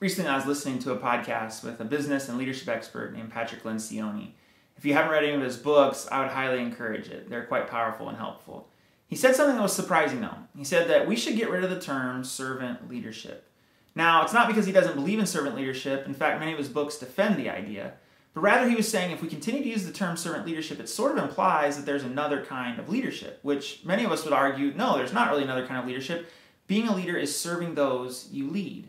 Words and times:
Recently, 0.00 0.28
I 0.28 0.36
was 0.36 0.46
listening 0.46 0.80
to 0.80 0.92
a 0.92 0.98
podcast 0.98 1.62
with 1.62 1.80
a 1.80 1.84
business 1.84 2.28
and 2.28 2.36
leadership 2.36 2.68
expert 2.68 3.14
named 3.14 3.30
Patrick 3.30 3.62
Lencioni. 3.62 4.32
If 4.76 4.84
you 4.84 4.92
haven't 4.92 5.12
read 5.12 5.22
any 5.22 5.34
of 5.34 5.40
his 5.40 5.56
books, 5.56 6.08
I 6.10 6.20
would 6.20 6.32
highly 6.32 6.60
encourage 6.60 7.08
it. 7.08 7.30
They're 7.30 7.46
quite 7.46 7.70
powerful 7.70 8.08
and 8.08 8.18
helpful. 8.18 8.68
He 9.06 9.14
said 9.14 9.36
something 9.36 9.54
that 9.54 9.62
was 9.62 9.72
surprising, 9.72 10.20
though. 10.20 10.36
He 10.56 10.64
said 10.64 10.90
that 10.90 11.06
we 11.06 11.14
should 11.14 11.36
get 11.36 11.48
rid 11.48 11.62
of 11.62 11.70
the 11.70 11.80
term 11.80 12.24
servant 12.24 12.90
leadership. 12.90 13.48
Now, 13.94 14.24
it's 14.24 14.32
not 14.32 14.48
because 14.48 14.66
he 14.66 14.72
doesn't 14.72 14.96
believe 14.96 15.20
in 15.20 15.26
servant 15.26 15.54
leadership. 15.54 16.06
In 16.06 16.14
fact, 16.14 16.40
many 16.40 16.52
of 16.52 16.58
his 16.58 16.68
books 16.68 16.98
defend 16.98 17.36
the 17.36 17.48
idea. 17.48 17.92
But 18.34 18.40
rather, 18.40 18.68
he 18.68 18.74
was 18.74 18.88
saying 18.88 19.12
if 19.12 19.22
we 19.22 19.28
continue 19.28 19.62
to 19.62 19.68
use 19.68 19.86
the 19.86 19.92
term 19.92 20.16
servant 20.16 20.44
leadership, 20.44 20.80
it 20.80 20.88
sort 20.88 21.16
of 21.16 21.22
implies 21.22 21.76
that 21.76 21.86
there's 21.86 22.02
another 22.02 22.44
kind 22.44 22.80
of 22.80 22.88
leadership, 22.88 23.38
which 23.42 23.82
many 23.84 24.02
of 24.02 24.10
us 24.10 24.24
would 24.24 24.32
argue 24.32 24.74
no, 24.74 24.96
there's 24.96 25.12
not 25.12 25.30
really 25.30 25.44
another 25.44 25.66
kind 25.66 25.78
of 25.78 25.86
leadership. 25.86 26.28
Being 26.66 26.88
a 26.88 26.96
leader 26.96 27.16
is 27.16 27.38
serving 27.38 27.76
those 27.76 28.28
you 28.32 28.50
lead. 28.50 28.88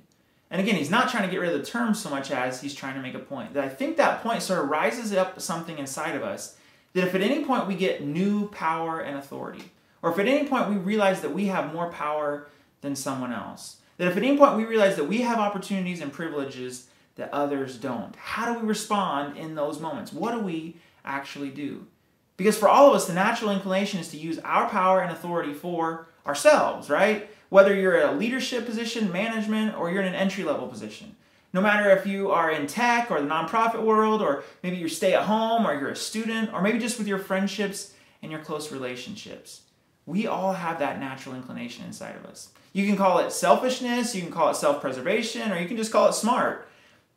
And 0.55 0.65
again, 0.65 0.77
he's 0.77 0.89
not 0.89 1.11
trying 1.11 1.23
to 1.23 1.29
get 1.29 1.41
rid 1.41 1.51
of 1.51 1.59
the 1.59 1.65
term 1.65 1.93
so 1.93 2.09
much 2.09 2.31
as 2.31 2.61
he's 2.61 2.73
trying 2.73 2.93
to 2.93 3.01
make 3.01 3.13
a 3.13 3.19
point. 3.19 3.53
That 3.55 3.65
I 3.65 3.67
think 3.67 3.97
that 3.97 4.23
point 4.23 4.41
sort 4.41 4.63
of 4.63 4.69
rises 4.69 5.11
up 5.11 5.41
something 5.41 5.77
inside 5.77 6.15
of 6.15 6.23
us 6.23 6.55
that 6.93 7.03
if 7.03 7.13
at 7.13 7.19
any 7.19 7.43
point 7.43 7.67
we 7.67 7.75
get 7.75 8.05
new 8.05 8.47
power 8.47 9.01
and 9.01 9.17
authority, 9.17 9.73
or 10.01 10.11
if 10.11 10.17
at 10.17 10.29
any 10.29 10.47
point 10.47 10.69
we 10.69 10.77
realize 10.77 11.19
that 11.19 11.33
we 11.33 11.47
have 11.47 11.73
more 11.73 11.91
power 11.91 12.47
than 12.79 12.95
someone 12.95 13.33
else, 13.33 13.81
that 13.97 14.07
if 14.07 14.15
at 14.15 14.23
any 14.23 14.37
point 14.37 14.55
we 14.55 14.63
realize 14.63 14.95
that 14.95 15.09
we 15.09 15.23
have 15.23 15.39
opportunities 15.39 15.99
and 15.99 16.13
privileges 16.13 16.87
that 17.17 17.33
others 17.33 17.75
don't, 17.75 18.15
how 18.15 18.53
do 18.53 18.57
we 18.57 18.65
respond 18.65 19.35
in 19.35 19.55
those 19.55 19.81
moments? 19.81 20.13
What 20.13 20.31
do 20.31 20.39
we 20.39 20.77
actually 21.03 21.49
do? 21.49 21.85
Because 22.37 22.57
for 22.57 22.69
all 22.69 22.87
of 22.87 22.95
us, 22.95 23.07
the 23.07 23.13
natural 23.13 23.51
inclination 23.51 23.99
is 23.99 24.07
to 24.11 24.17
use 24.17 24.39
our 24.39 24.69
power 24.69 25.01
and 25.01 25.11
authority 25.11 25.53
for 25.53 26.07
ourselves, 26.25 26.89
right? 26.89 27.29
Whether 27.55 27.73
you're 27.73 27.95
in 27.95 28.09
a 28.09 28.11
leadership 28.11 28.65
position, 28.65 29.13
management, 29.13 29.77
or 29.77 29.89
you're 29.89 30.01
in 30.01 30.09
an 30.09 30.13
entry 30.13 30.43
level 30.43 30.67
position. 30.67 31.15
No 31.53 31.61
matter 31.61 31.89
if 31.91 32.05
you 32.05 32.29
are 32.29 32.51
in 32.51 32.67
tech 32.67 33.09
or 33.09 33.21
the 33.21 33.27
nonprofit 33.27 33.81
world, 33.81 34.21
or 34.21 34.43
maybe 34.61 34.75
you 34.75 34.89
stay 34.89 35.13
at 35.13 35.23
home, 35.23 35.65
or 35.65 35.73
you're 35.73 35.87
a 35.87 35.95
student, 35.95 36.51
or 36.53 36.61
maybe 36.61 36.79
just 36.79 36.97
with 36.97 37.07
your 37.07 37.17
friendships 37.17 37.93
and 38.21 38.29
your 38.29 38.41
close 38.41 38.73
relationships. 38.73 39.61
We 40.05 40.27
all 40.27 40.51
have 40.51 40.79
that 40.79 40.99
natural 40.99 41.33
inclination 41.33 41.85
inside 41.85 42.17
of 42.17 42.25
us. 42.25 42.49
You 42.73 42.85
can 42.85 42.97
call 42.97 43.19
it 43.19 43.31
selfishness, 43.31 44.13
you 44.13 44.21
can 44.21 44.33
call 44.33 44.49
it 44.49 44.57
self 44.57 44.81
preservation, 44.81 45.49
or 45.53 45.57
you 45.57 45.65
can 45.69 45.77
just 45.77 45.93
call 45.93 46.09
it 46.09 46.13
smart. 46.13 46.67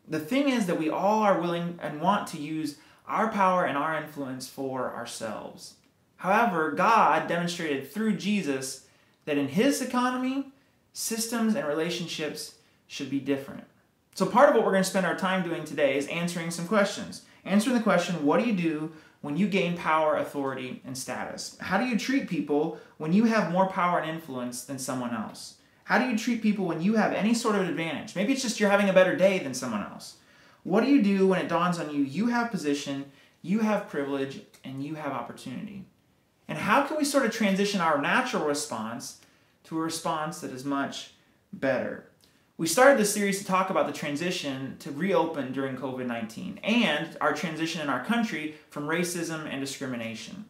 The 0.07 0.21
thing 0.21 0.51
is 0.51 0.67
that 0.67 0.79
we 0.79 0.89
all 0.89 1.25
are 1.25 1.41
willing 1.41 1.81
and 1.83 2.01
want 2.01 2.29
to 2.29 2.41
use 2.41 2.79
our 3.09 3.27
power 3.27 3.65
and 3.65 3.77
our 3.77 4.01
influence 4.01 4.47
for 4.47 4.95
ourselves. 4.95 5.75
However, 6.19 6.71
God 6.71 7.27
demonstrated 7.27 7.91
through 7.91 8.19
Jesus 8.19 8.84
that 9.29 9.39
in 9.39 9.48
his 9.48 9.81
economy, 9.81 10.47
systems 10.93 11.55
and 11.55 11.69
relationships 11.69 12.57
should 12.87 13.11
be 13.11 13.21
different. 13.21 13.65
So, 14.15 14.27
part 14.27 14.48
of 14.48 14.57
what 14.57 14.65
we're 14.65 14.73
going 14.73 14.83
to 14.83 14.89
spend 14.89 15.07
our 15.07 15.17
time 15.17 15.48
doing 15.48 15.65
today 15.65 15.97
is 15.97 16.09
answering 16.09 16.51
some 16.51 16.67
questions. 16.67 17.23
Answering 17.45 17.77
the 17.77 17.83
question 17.83 18.25
what 18.25 18.41
do 18.41 18.47
you 18.47 18.55
do 18.55 18.93
when 19.21 19.37
you 19.37 19.47
gain 19.47 19.77
power, 19.77 20.17
authority, 20.17 20.83
and 20.84 20.97
status? 20.97 21.56
How 21.61 21.79
do 21.79 21.84
you 21.84 21.99
treat 21.99 22.29
people 22.29 22.79
when 22.97 23.12
you 23.12 23.25
have 23.25 23.53
more 23.53 23.69
power 23.69 24.01
and 24.01 24.11
influence 24.11 24.65
than 24.65 24.79
someone 24.79 25.15
else? 25.15 25.59
How 25.84 25.99
do 25.99 26.06
you 26.06 26.19
treat 26.19 26.43
people 26.43 26.67
when 26.67 26.83
you 26.83 26.97
have 26.97 27.12
any 27.12 27.34
sort 27.34 27.55
of 27.55 27.69
advantage? 27.69 28.17
Maybe 28.17 28.33
it's 28.33 28.43
just 28.43 28.59
you're 28.59 28.71
having 28.71 28.89
a 28.89 28.95
better 28.95 29.15
day 29.15 29.39
than 29.39 29.55
someone 29.55 29.83
else. 29.83 30.17
What 30.65 30.84
do 30.84 30.91
you 30.91 31.03
do 31.03 31.27
when 31.27 31.41
it 31.41 31.49
dawns 31.49 31.79
on 31.79 31.95
you 31.95 32.03
you 32.03 32.27
have 32.27 32.51
position, 32.51 33.12
you 33.43 33.61
have 33.61 33.89
privilege, 33.89 34.41
and 34.65 34.83
you 34.83 34.97
have 34.97 35.12
opportunity? 35.12 35.84
And 36.49 36.59
how 36.59 36.83
can 36.83 36.97
we 36.97 37.05
sort 37.05 37.27
of 37.27 37.33
transition 37.33 37.81
our 37.81 38.01
natural 38.01 38.47
response 38.47 39.21
to 39.65 39.79
a 39.79 39.83
response 39.83 40.41
that 40.41 40.51
is 40.51 40.65
much 40.65 41.13
better? 41.53 42.07
We 42.57 42.67
started 42.67 42.99
this 42.99 43.15
series 43.15 43.39
to 43.39 43.45
talk 43.45 43.71
about 43.71 43.87
the 43.87 43.93
transition 43.93 44.77
to 44.81 44.91
reopen 44.91 45.53
during 45.53 45.77
COVID 45.77 46.07
19 46.07 46.59
and 46.65 47.17
our 47.21 47.33
transition 47.33 47.83
in 47.83 47.89
our 47.89 48.05
country 48.05 48.57
from 48.71 48.89
racism 48.89 49.47
and 49.49 49.61
discrimination. 49.61 50.47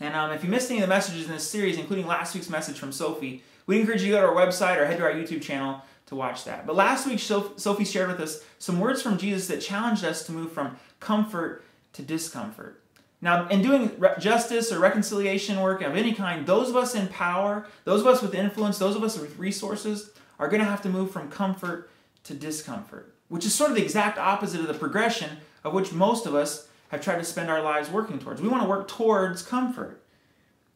And 0.00 0.14
um, 0.14 0.32
if 0.32 0.44
you 0.44 0.50
missed 0.50 0.70
any 0.70 0.80
of 0.80 0.82
the 0.82 0.94
messages 0.94 1.26
in 1.26 1.32
this 1.32 1.48
series, 1.48 1.78
including 1.78 2.06
last 2.06 2.34
week's 2.34 2.50
message 2.50 2.78
from 2.78 2.92
Sophie, 2.92 3.42
we 3.66 3.80
encourage 3.80 4.02
you 4.02 4.08
to 4.08 4.18
go 4.18 4.20
to 4.20 4.28
our 4.28 4.46
website 4.46 4.76
or 4.76 4.86
head 4.86 4.98
to 4.98 5.04
our 5.04 5.12
YouTube 5.12 5.42
channel 5.42 5.82
to 6.06 6.14
watch 6.14 6.44
that. 6.44 6.66
But 6.66 6.76
last 6.76 7.06
week, 7.06 7.18
Sophie 7.18 7.84
shared 7.84 8.08
with 8.08 8.20
us 8.20 8.42
some 8.58 8.80
words 8.80 9.02
from 9.02 9.18
Jesus 9.18 9.46
that 9.48 9.60
challenged 9.60 10.04
us 10.04 10.24
to 10.26 10.32
move 10.32 10.52
from 10.52 10.76
comfort 11.00 11.64
to 11.94 12.02
discomfort. 12.02 12.82
Now, 13.20 13.48
in 13.48 13.62
doing 13.62 14.00
justice 14.20 14.70
or 14.70 14.78
reconciliation 14.78 15.60
work 15.60 15.82
of 15.82 15.96
any 15.96 16.12
kind, 16.12 16.46
those 16.46 16.68
of 16.68 16.76
us 16.76 16.94
in 16.94 17.08
power, 17.08 17.66
those 17.84 18.00
of 18.00 18.06
us 18.06 18.22
with 18.22 18.34
influence, 18.34 18.78
those 18.78 18.94
of 18.94 19.02
us 19.02 19.18
with 19.18 19.36
resources 19.38 20.10
are 20.38 20.48
going 20.48 20.60
to 20.60 20.68
have 20.68 20.82
to 20.82 20.88
move 20.88 21.10
from 21.10 21.30
comfort 21.30 21.90
to 22.24 22.34
discomfort, 22.34 23.14
which 23.28 23.44
is 23.44 23.54
sort 23.54 23.70
of 23.70 23.76
the 23.76 23.82
exact 23.82 24.18
opposite 24.18 24.60
of 24.60 24.68
the 24.68 24.74
progression 24.74 25.30
of 25.64 25.72
which 25.72 25.92
most 25.92 26.26
of 26.26 26.34
us 26.34 26.68
have 26.88 27.00
tried 27.00 27.18
to 27.18 27.24
spend 27.24 27.50
our 27.50 27.60
lives 27.60 27.90
working 27.90 28.18
towards. 28.18 28.40
We 28.40 28.48
want 28.48 28.62
to 28.62 28.68
work 28.68 28.86
towards 28.86 29.42
comfort. 29.42 30.02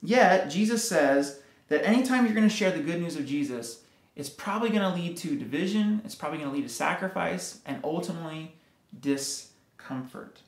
Yet, 0.03 0.51
Jesus 0.51 0.87
says 0.87 1.41
that 1.69 1.87
anytime 1.87 2.25
you're 2.25 2.35
going 2.35 2.49
to 2.49 2.55
share 2.55 2.73
the 2.73 2.83
good 2.83 3.01
news 3.01 3.17
of 3.17 3.25
Jesus, 3.25 3.85
it's 4.17 4.29
probably 4.29 4.69
going 4.71 4.83
to 4.83 5.01
lead 5.01 5.17
to 5.19 5.37
division, 5.37 6.03
it's 6.05 6.17
probably 6.17 6.39
going 6.39 6.51
to 6.51 6.57
lead 6.57 6.69
to 6.69 6.75
sacrifice, 6.75 7.61
and 7.65 7.79
ultimately 7.85 8.57
discomfort. 8.99 10.41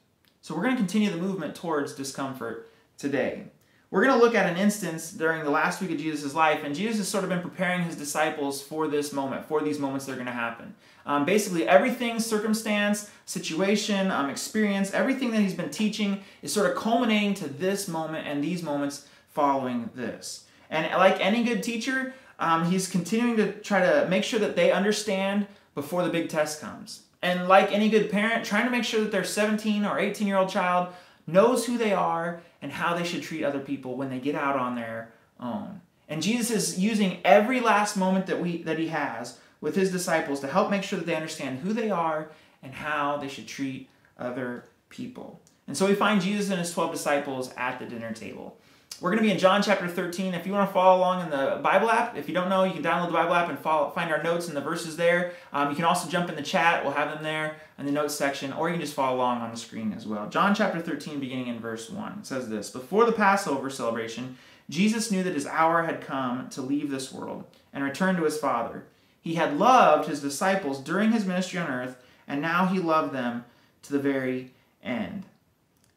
So 0.44 0.54
we're 0.54 0.64
going 0.64 0.74
to 0.74 0.78
continue 0.78 1.08
the 1.08 1.16
movement 1.16 1.54
towards 1.54 1.94
discomfort 1.94 2.68
today. 2.98 3.44
We're 3.90 4.04
going 4.04 4.18
to 4.18 4.22
look 4.22 4.34
at 4.34 4.44
an 4.44 4.58
instance 4.58 5.10
during 5.10 5.42
the 5.42 5.48
last 5.48 5.80
week 5.80 5.90
of 5.90 5.96
Jesus' 5.96 6.34
life, 6.34 6.64
and 6.64 6.74
Jesus 6.74 6.98
has 6.98 7.08
sort 7.08 7.24
of 7.24 7.30
been 7.30 7.40
preparing 7.40 7.80
his 7.84 7.96
disciples 7.96 8.60
for 8.60 8.86
this 8.86 9.10
moment, 9.10 9.46
for 9.46 9.62
these 9.62 9.78
moments 9.78 10.04
that 10.04 10.12
are 10.12 10.16
going 10.16 10.26
to 10.26 10.32
happen. 10.32 10.74
Um, 11.06 11.24
basically, 11.24 11.66
everything, 11.66 12.20
circumstance, 12.20 13.10
situation, 13.24 14.10
um, 14.10 14.28
experience, 14.28 14.92
everything 14.92 15.30
that 15.30 15.40
he's 15.40 15.54
been 15.54 15.70
teaching 15.70 16.20
is 16.42 16.52
sort 16.52 16.70
of 16.70 16.76
culminating 16.76 17.32
to 17.36 17.48
this 17.48 17.88
moment 17.88 18.26
and 18.26 18.44
these 18.44 18.62
moments 18.62 19.08
following 19.28 19.88
this. 19.94 20.44
And 20.68 20.92
like 20.92 21.24
any 21.24 21.42
good 21.42 21.62
teacher, 21.62 22.12
um, 22.38 22.70
he's 22.70 22.86
continuing 22.86 23.38
to 23.38 23.50
try 23.50 23.80
to 23.80 24.06
make 24.10 24.24
sure 24.24 24.40
that 24.40 24.56
they 24.56 24.72
understand 24.72 25.46
before 25.74 26.04
the 26.04 26.10
big 26.10 26.28
test 26.28 26.60
comes. 26.60 27.03
And 27.24 27.48
like 27.48 27.72
any 27.72 27.88
good 27.88 28.10
parent, 28.10 28.44
trying 28.44 28.66
to 28.66 28.70
make 28.70 28.84
sure 28.84 29.00
that 29.00 29.10
their 29.10 29.24
17 29.24 29.86
or 29.86 29.98
18 29.98 30.28
year 30.28 30.36
old 30.36 30.50
child 30.50 30.92
knows 31.26 31.64
who 31.64 31.78
they 31.78 31.94
are 31.94 32.42
and 32.60 32.70
how 32.70 32.94
they 32.94 33.02
should 33.02 33.22
treat 33.22 33.42
other 33.42 33.60
people 33.60 33.96
when 33.96 34.10
they 34.10 34.18
get 34.18 34.34
out 34.34 34.56
on 34.56 34.74
their 34.74 35.10
own. 35.40 35.80
And 36.06 36.22
Jesus 36.22 36.50
is 36.50 36.78
using 36.78 37.20
every 37.24 37.60
last 37.60 37.96
moment 37.96 38.26
that 38.26 38.42
we 38.42 38.62
that 38.64 38.78
he 38.78 38.88
has 38.88 39.38
with 39.62 39.74
his 39.74 39.90
disciples 39.90 40.40
to 40.40 40.48
help 40.48 40.70
make 40.70 40.82
sure 40.82 40.98
that 40.98 41.06
they 41.06 41.14
understand 41.14 41.60
who 41.60 41.72
they 41.72 41.88
are 41.88 42.30
and 42.62 42.74
how 42.74 43.16
they 43.16 43.28
should 43.28 43.48
treat 43.48 43.88
other 44.18 44.66
people. 44.90 45.40
And 45.66 45.74
so 45.74 45.86
we 45.86 45.94
find 45.94 46.20
Jesus 46.20 46.50
and 46.50 46.58
his 46.58 46.74
12 46.74 46.92
disciples 46.92 47.54
at 47.56 47.78
the 47.78 47.86
dinner 47.86 48.12
table. 48.12 48.58
We're 49.04 49.10
going 49.10 49.22
to 49.22 49.28
be 49.28 49.32
in 49.32 49.38
John 49.38 49.62
chapter 49.62 49.86
13. 49.86 50.32
If 50.32 50.46
you 50.46 50.52
want 50.54 50.66
to 50.66 50.72
follow 50.72 50.96
along 50.96 51.24
in 51.24 51.28
the 51.28 51.60
Bible 51.62 51.90
app, 51.90 52.16
if 52.16 52.26
you 52.26 52.32
don't 52.32 52.48
know, 52.48 52.64
you 52.64 52.72
can 52.72 52.82
download 52.82 53.08
the 53.08 53.12
Bible 53.12 53.34
app 53.34 53.50
and 53.50 53.58
follow, 53.58 53.90
find 53.90 54.10
our 54.10 54.22
notes 54.22 54.48
and 54.48 54.56
the 54.56 54.62
verses 54.62 54.96
there. 54.96 55.34
Um, 55.52 55.68
you 55.68 55.76
can 55.76 55.84
also 55.84 56.08
jump 56.08 56.30
in 56.30 56.36
the 56.36 56.42
chat. 56.42 56.82
We'll 56.82 56.94
have 56.94 57.10
them 57.10 57.22
there 57.22 57.56
in 57.78 57.84
the 57.84 57.92
notes 57.92 58.14
section, 58.14 58.54
or 58.54 58.70
you 58.70 58.76
can 58.76 58.80
just 58.80 58.94
follow 58.94 59.18
along 59.18 59.42
on 59.42 59.50
the 59.50 59.58
screen 59.58 59.92
as 59.92 60.06
well. 60.06 60.30
John 60.30 60.54
chapter 60.54 60.80
13, 60.80 61.20
beginning 61.20 61.48
in 61.48 61.60
verse 61.60 61.90
1, 61.90 62.20
it 62.20 62.26
says 62.26 62.48
this 62.48 62.70
Before 62.70 63.04
the 63.04 63.12
Passover 63.12 63.68
celebration, 63.68 64.38
Jesus 64.70 65.10
knew 65.10 65.22
that 65.22 65.34
his 65.34 65.46
hour 65.46 65.82
had 65.82 66.00
come 66.00 66.48
to 66.48 66.62
leave 66.62 66.90
this 66.90 67.12
world 67.12 67.44
and 67.74 67.84
return 67.84 68.16
to 68.16 68.24
his 68.24 68.38
Father. 68.38 68.86
He 69.20 69.34
had 69.34 69.58
loved 69.58 70.08
his 70.08 70.22
disciples 70.22 70.80
during 70.80 71.12
his 71.12 71.26
ministry 71.26 71.60
on 71.60 71.68
earth, 71.68 72.02
and 72.26 72.40
now 72.40 72.68
he 72.68 72.78
loved 72.78 73.12
them 73.12 73.44
to 73.82 73.92
the 73.92 73.98
very 73.98 74.52
end. 74.82 75.26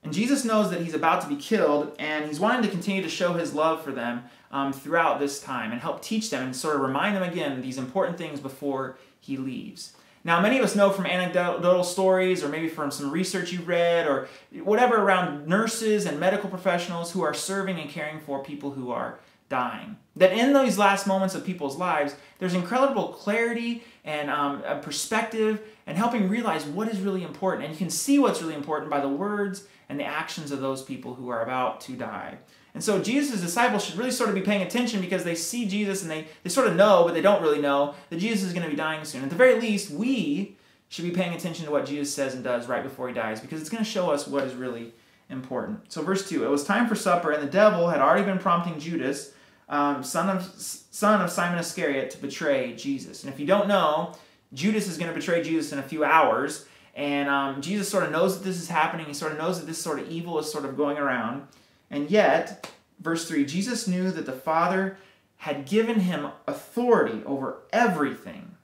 And 0.08 0.14
Jesus 0.14 0.46
knows 0.46 0.72
that 0.72 0.80
he's 0.80 0.94
about 0.94 1.20
to 1.24 1.28
be 1.28 1.36
killed, 1.36 1.94
and 2.00 2.28
he's 2.28 2.40
wanting 2.40 2.62
to 2.62 2.70
continue 2.70 3.02
to 3.02 3.10
show 3.10 3.34
his 3.34 3.54
love 3.54 3.84
for 3.84 3.92
them 3.92 4.24
um, 4.54 4.72
throughout 4.72 5.20
this 5.20 5.42
time 5.42 5.74
and 5.74 5.82
help 5.82 6.02
teach 6.02 6.30
them 6.30 6.46
and 6.46 6.56
sort 6.56 6.76
of 6.76 6.82
remind 6.82 7.14
them 7.14 7.24
again 7.24 7.62
these 7.62 7.78
important 7.78 8.18
things 8.18 8.40
before 8.40 8.98
he 9.20 9.36
leaves. 9.36 9.98
Now, 10.24 10.40
many 10.40 10.60
of 10.60 10.64
us 10.64 10.78
know 10.78 10.92
from 10.92 11.08
anecdotal 11.08 11.84
stories 11.84 12.42
or 12.42 12.48
maybe 12.48 12.70
from 12.70 12.90
some 12.90 13.12
research 13.12 13.52
you've 13.52 13.68
read 13.68 14.08
or 14.08 14.30
whatever 14.64 14.96
around 14.96 15.46
nurses 15.46 16.06
and 16.06 16.22
medical 16.22 16.50
professionals 16.50 17.12
who 17.12 17.22
are 17.22 17.34
serving 17.34 17.78
and 17.78 17.90
caring 17.90 18.22
for 18.22 18.42
people 18.42 18.72
who 18.72 18.92
are 18.92 19.20
dying. 19.50 19.98
That 20.16 20.32
in 20.32 20.54
those 20.54 20.78
last 20.78 21.06
moments 21.06 21.36
of 21.36 21.46
people's 21.46 21.76
lives, 21.76 22.16
there's 22.40 22.54
incredible 22.54 23.10
clarity 23.10 23.84
and 24.08 24.32
um, 24.32 24.64
perspective 24.82 25.62
and 25.86 25.98
helping 25.98 26.30
realize 26.30 26.66
what 26.66 26.88
is 26.88 27.02
really 27.02 27.24
important. 27.24 27.66
And 27.66 27.74
you 27.74 27.78
can 27.78 27.90
see 27.90 28.18
what's 28.18 28.42
really 28.42 28.56
important 28.56 28.90
by 28.90 29.02
the 29.02 29.10
words 29.10 29.66
and 29.90 30.00
the 30.00 30.06
actions 30.06 30.52
of 30.52 30.62
those 30.62 30.82
people 30.82 31.14
who 31.14 31.30
are 31.30 31.44
about 31.44 31.82
to 31.82 31.92
die. 31.92 32.38
And 32.74 32.82
so 32.84 33.02
Jesus' 33.02 33.42
disciples 33.42 33.84
should 33.84 33.98
really 33.98 34.12
sort 34.12 34.30
of 34.30 34.36
be 34.36 34.42
paying 34.42 34.62
attention 34.62 35.02
because 35.02 35.24
they 35.24 35.36
see 35.36 35.68
Jesus 35.68 36.04
and 36.04 36.10
they, 36.10 36.28
they 36.44 36.50
sort 36.50 36.68
of 36.68 36.76
know, 36.76 37.04
but 37.04 37.14
they 37.14 37.22
don't 37.22 37.42
really 37.42 37.62
know, 37.62 37.96
that 38.10 38.20
Jesus 38.20 38.48
is 38.48 38.54
going 38.54 38.64
to 38.64 38.70
be 38.70 38.78
dying 38.78 39.04
soon. 39.04 39.24
At 39.24 39.30
the 39.30 39.36
very 39.36 39.60
least, 39.60 39.92
we 39.92 40.56
should 40.88 41.04
be 41.04 41.12
paying 41.12 41.34
attention 41.34 41.66
to 41.66 41.72
what 41.72 41.86
Jesus 41.86 42.14
says 42.14 42.34
and 42.34 42.44
does 42.44 42.68
right 42.68 42.84
before 42.84 43.10
he 43.10 43.14
dies 43.14 43.42
because 43.42 43.60
it's 43.60 43.70
going 43.70 43.84
to 43.84 43.90
show 43.90 44.10
us 44.10 44.26
what 44.26 44.46
is 44.46 44.54
really 44.54 44.94
important. 45.30 45.92
So, 45.92 46.02
verse 46.02 46.30
2 46.30 46.46
It 46.46 46.50
was 46.50 46.64
time 46.64 46.88
for 46.88 46.96
supper, 46.96 47.32
and 47.32 47.44
the 47.44 47.52
devil 47.52 47.90
had 47.90 48.00
already 48.00 48.24
been 48.24 48.40
prompting 48.40 48.80
Judas, 48.80 49.34
um, 49.70 50.04
son, 50.04 50.30
of, 50.30 50.44
son 50.44 51.22
of 51.22 51.30
Simon 51.30 51.60
Iscariot, 51.60 52.12
to 52.12 52.18
betray 52.18 52.74
Jesus. 52.74 53.24
And 53.24 53.34
if 53.34 53.40
you 53.40 53.46
don't 53.46 53.68
know, 53.68 54.14
Judas 54.54 54.88
is 54.88 54.98
going 54.98 55.10
to 55.10 55.18
betray 55.18 55.44
Jesus 55.44 55.72
in 55.72 55.80
a 55.80 55.84
few 55.84 56.04
hours. 56.04 56.66
And 56.96 57.30
um, 57.30 57.62
Jesus 57.62 57.90
sort 57.90 58.04
of 58.04 58.12
knows 58.12 58.38
that 58.38 58.44
this 58.44 58.60
is 58.60 58.70
happening. 58.70 59.06
He 59.06 59.14
sort 59.14 59.32
of 59.32 59.38
knows 59.38 59.60
that 59.60 59.66
this 59.66 59.82
sort 59.82 60.00
of 60.00 60.10
evil 60.10 60.40
is 60.40 60.52
sort 60.52 60.66
of 60.66 60.78
going 60.78 60.98
around. 60.98 61.48
And 61.92 62.10
yet, 62.10 62.72
verse 63.00 63.28
3 63.28 63.46
Jesus 63.46 63.88
knew 63.88 64.12
that 64.12 64.26
the 64.26 64.32
Father 64.32 64.98
had 65.38 65.68
given 65.68 66.02
him 66.02 66.30
authority 66.48 67.22
over 67.26 67.60
everything, 67.72 68.56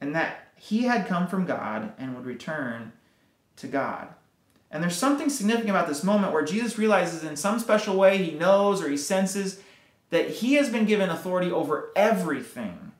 and 0.00 0.14
that 0.14 0.48
he 0.56 0.82
had 0.82 1.06
come 1.06 1.28
from 1.28 1.46
God 1.46 1.92
and 1.98 2.16
would 2.16 2.26
return 2.26 2.92
to 3.56 3.68
God. 3.68 4.08
And 4.70 4.82
there's 4.82 4.96
something 4.96 5.30
significant 5.30 5.70
about 5.70 5.86
this 5.86 6.02
moment 6.02 6.32
where 6.32 6.44
Jesus 6.44 6.76
realizes 6.76 7.22
in 7.22 7.36
some 7.36 7.60
special 7.60 7.96
way, 7.96 8.18
he 8.18 8.32
knows 8.32 8.82
or 8.82 8.88
he 8.88 8.96
senses 8.96 9.60
that 10.10 10.30
he 10.30 10.54
has 10.54 10.68
been 10.68 10.86
given 10.86 11.10
authority 11.10 11.50
over 11.50 11.90
everything. 11.96 12.92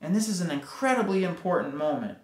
And 0.00 0.14
this 0.14 0.28
is 0.28 0.40
an 0.40 0.50
incredibly 0.50 1.24
important 1.24 1.74
moment. 1.74 2.18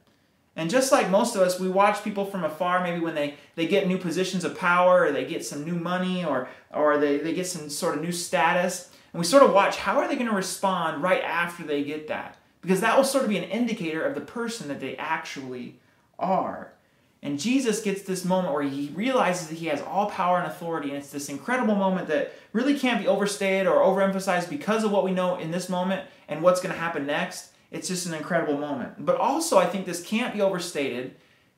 And 0.57 0.69
just 0.69 0.93
like 0.93 1.09
most 1.09 1.37
of 1.37 1.43
us, 1.43 1.59
we 1.59 1.69
watch 1.69 2.05
people 2.05 2.27
from 2.27 2.45
afar, 2.45 2.83
maybe 2.83 3.01
when 3.01 3.15
they, 3.15 3.37
they 3.55 3.67
get 3.67 3.87
new 3.87 3.97
positions 3.97 4.45
of 4.45 4.59
power 4.59 5.05
or 5.05 5.13
they 5.13 5.25
get 5.25 5.45
some 5.45 5.65
new 5.65 5.77
money 5.77 6.25
or, 6.25 6.49
or 6.75 6.99
they, 6.99 7.19
they 7.19 7.33
get 7.33 7.47
some 7.47 7.71
sort 7.71 7.97
of 7.97 8.03
new 8.03 8.13
status. 8.13 8.91
And 9.13 9.21
we 9.21 9.25
sort 9.25 9.43
of 9.43 9.55
watch 9.55 9.77
how 9.77 9.99
are 9.99 10.09
they 10.09 10.17
going 10.17 10.29
to 10.29 10.35
respond 10.35 11.03
right 11.03 11.23
after 11.23 11.63
they 11.63 11.83
get 11.83 12.09
that? 12.09 12.37
Because 12.61 12.81
that 12.81 12.97
will 12.97 13.05
sort 13.05 13.25
of 13.25 13.31
be 13.31 13.39
an 13.39 13.45
indicator 13.45 14.03
of 14.03 14.15
the 14.15 14.21
person 14.21 14.69
that 14.69 14.81
they 14.81 14.97
actually 14.97 15.79
are. 16.19 16.75
And 17.23 17.39
Jesus 17.39 17.83
gets 17.83 18.03
this 18.03 18.25
moment 18.25 18.55
where 18.55 18.63
he 18.63 18.91
realizes 18.95 19.49
that 19.49 19.59
he 19.59 19.67
has 19.67 19.83
all 19.83 20.09
power 20.09 20.39
and 20.39 20.47
authority, 20.47 20.89
and 20.89 20.99
it's 20.99 21.11
this 21.11 21.29
incredible 21.29 21.75
moment 21.75 22.09
that 22.09 22.33
really 22.53 22.79
can't 22.79 23.01
be 23.01 23.07
overstated 23.07 23.67
or 23.67 23.83
overemphasized 23.83 24.49
because 24.49 24.85
of 24.85 24.91
what 24.91 25.05
we 25.05 25.13
know 25.13 25.37
in 25.37 25.51
this 25.51 25.69
moment 25.69 26.09
and 26.29 26.43
what's 26.43 26.61
going 26.61 26.75
to 26.75 26.81
happen 26.81 27.07
next. 27.07 27.53
It's 27.71 27.89
just 27.89 28.07
an 28.07 28.15
incredible 28.15 28.57
moment. 28.57 29.05
But 29.05 29.17
also, 29.17 29.59
I 29.59 29.67
think 29.67 29.85
this 29.85 30.03
can't 30.03 30.35
be 30.35 30.41
overstated 30.41 31.15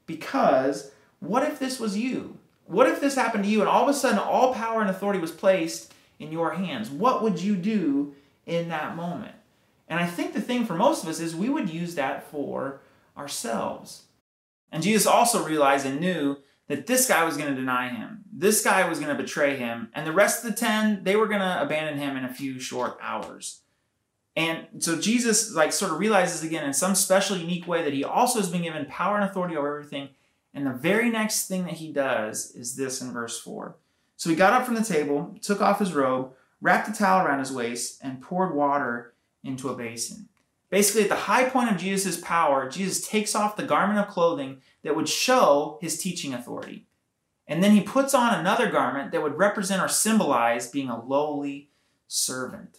because 0.07 0.91
what 1.21 1.45
if 1.45 1.59
this 1.61 1.79
was 1.79 1.97
you? 1.97 2.39
What 2.67 2.89
if 2.89 3.01
this 3.01 3.15
happened 3.15 3.45
to 3.45 3.51
you 3.51 3.61
and 3.61 3.69
all 3.69 3.85
of 3.85 3.89
a 3.89 3.95
sudden 3.95 4.19
all 4.19 4.53
power 4.55 4.81
and 4.81 4.91
authority 4.91 5.21
was 5.21 5.31
placed 5.31 5.95
in 6.19 6.33
your 6.33 6.55
hands? 6.55 6.91
What 6.91 7.23
would 7.23 7.41
you 7.41 7.55
do 7.55 8.15
in 8.47 8.69
that 8.69 8.97
moment? 8.97 9.35
And 9.89 10.01
I 10.01 10.07
think 10.07 10.33
the 10.33 10.41
thing 10.41 10.67
for 10.67 10.75
most 10.75 11.03
of 11.03 11.09
us 11.09 11.21
is 11.21 11.37
we 11.37 11.49
would 11.49 11.71
use 11.71 11.95
that 11.95 12.27
for 12.31 12.81
ourselves. 13.17 14.03
And 14.73 14.83
Jesus 14.83 15.07
also 15.07 15.45
realized 15.45 15.87
and 15.87 16.01
knew 16.01 16.39
that 16.67 16.87
this 16.87 17.07
guy 17.07 17.25
was 17.25 17.37
going 17.37 17.51
to 17.51 17.61
deny 17.61 17.91
him. 17.91 18.25
This 18.33 18.65
guy 18.65 18.89
was 18.89 18.99
going 18.99 19.15
to 19.15 19.23
betray 19.23 19.57
him. 19.57 19.91
And 19.95 20.07
the 20.07 20.13
rest 20.13 20.43
of 20.43 20.51
the 20.51 20.57
10, 20.57 21.05
they 21.05 21.15
were 21.15 21.29
going 21.29 21.41
to 21.41 21.63
abandon 21.63 21.99
him 21.99 22.17
in 22.17 22.25
a 22.25 22.33
few 22.33 22.59
short 22.59 22.99
hours. 23.01 23.61
And 24.35 24.67
so 24.79 24.99
Jesus 24.99 25.55
like 25.55 25.73
sort 25.73 25.93
of 25.93 25.99
realizes 25.99 26.43
again 26.43 26.65
in 26.65 26.73
some 26.73 26.95
special 26.95 27.37
unique 27.37 27.69
way 27.69 27.85
that 27.85 27.93
he 27.93 28.03
also 28.03 28.41
has 28.41 28.49
been 28.49 28.63
given 28.63 28.87
power 28.87 29.17
and 29.17 29.25
authority 29.25 29.57
over 29.57 29.77
everything. 29.77 30.09
And 30.55 30.67
the 30.67 30.73
very 30.73 31.11
next 31.11 31.49
thing 31.49 31.65
that 31.65 31.75
he 31.75 31.93
does 31.93 32.53
is 32.55 32.77
this 32.77 33.03
in 33.03 33.13
verse 33.13 33.39
4. 33.39 33.77
So 34.17 34.31
he 34.31 34.37
got 34.37 34.55
up 34.55 34.65
from 34.65 34.75
the 34.75 34.85
table, 34.85 35.37
took 35.43 35.61
off 35.61 35.79
his 35.79 35.93
robe, 35.93 36.33
wrapped 36.61 36.89
a 36.89 36.93
towel 36.93 37.27
around 37.27 37.41
his 37.41 37.53
waist, 37.53 38.01
and 38.03 38.23
poured 38.23 38.55
water 38.55 39.13
into 39.45 39.69
a 39.69 39.77
basin. 39.77 40.29
Basically, 40.73 41.03
at 41.03 41.11
the 41.11 41.15
high 41.15 41.51
point 41.51 41.71
of 41.71 41.77
Jesus' 41.77 42.19
power, 42.19 42.67
Jesus 42.67 43.07
takes 43.07 43.35
off 43.35 43.57
the 43.57 43.63
garment 43.63 43.99
of 43.99 44.09
clothing 44.09 44.63
that 44.83 44.97
would 44.97 45.07
show 45.07 45.77
his 45.83 45.99
teaching 45.99 46.33
authority. 46.33 46.87
And 47.47 47.63
then 47.63 47.73
he 47.73 47.83
puts 47.83 48.15
on 48.15 48.33
another 48.33 48.71
garment 48.71 49.13
that 49.13 49.23
would 49.23 49.37
represent 49.37 49.83
or 49.83 49.89
symbolize 49.89 50.71
being 50.71 50.89
a 50.89 51.05
lowly 51.05 51.69
servant. 52.09 52.79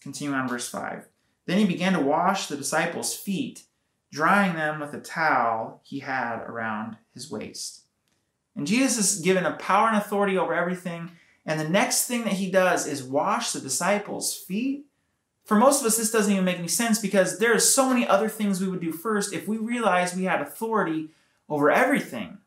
Continue 0.00 0.34
on 0.34 0.48
verse 0.48 0.68
5. 0.68 1.06
Then 1.46 1.58
he 1.58 1.64
began 1.64 1.92
to 1.92 2.00
wash 2.00 2.48
the 2.48 2.56
disciples' 2.56 3.14
feet, 3.14 3.66
drying 4.10 4.56
them 4.56 4.80
with 4.80 4.92
a 4.92 5.00
towel 5.00 5.80
he 5.84 6.00
had 6.00 6.38
around 6.40 6.96
his 7.14 7.30
waist. 7.30 7.82
And 8.56 8.66
Jesus 8.66 9.14
is 9.14 9.20
given 9.20 9.46
a 9.46 9.52
power 9.52 9.86
and 9.86 9.96
authority 9.96 10.36
over 10.36 10.54
everything. 10.54 11.12
And 11.46 11.60
the 11.60 11.68
next 11.68 12.08
thing 12.08 12.24
that 12.24 12.32
he 12.32 12.50
does 12.50 12.84
is 12.84 13.04
wash 13.04 13.52
the 13.52 13.60
disciples' 13.60 14.36
feet 14.36 14.86
for 15.44 15.56
most 15.56 15.80
of 15.80 15.86
us, 15.86 15.96
this 15.96 16.12
doesn't 16.12 16.32
even 16.32 16.44
make 16.44 16.58
any 16.58 16.68
sense 16.68 16.98
because 16.98 17.38
there 17.38 17.54
are 17.54 17.58
so 17.58 17.88
many 17.88 18.06
other 18.06 18.28
things 18.28 18.60
we 18.60 18.68
would 18.68 18.80
do 18.80 18.92
first 18.92 19.32
if 19.32 19.48
we 19.48 19.58
realized 19.58 20.16
we 20.16 20.24
had 20.24 20.40
authority 20.40 21.10
over 21.48 21.70
everything. 21.70 22.38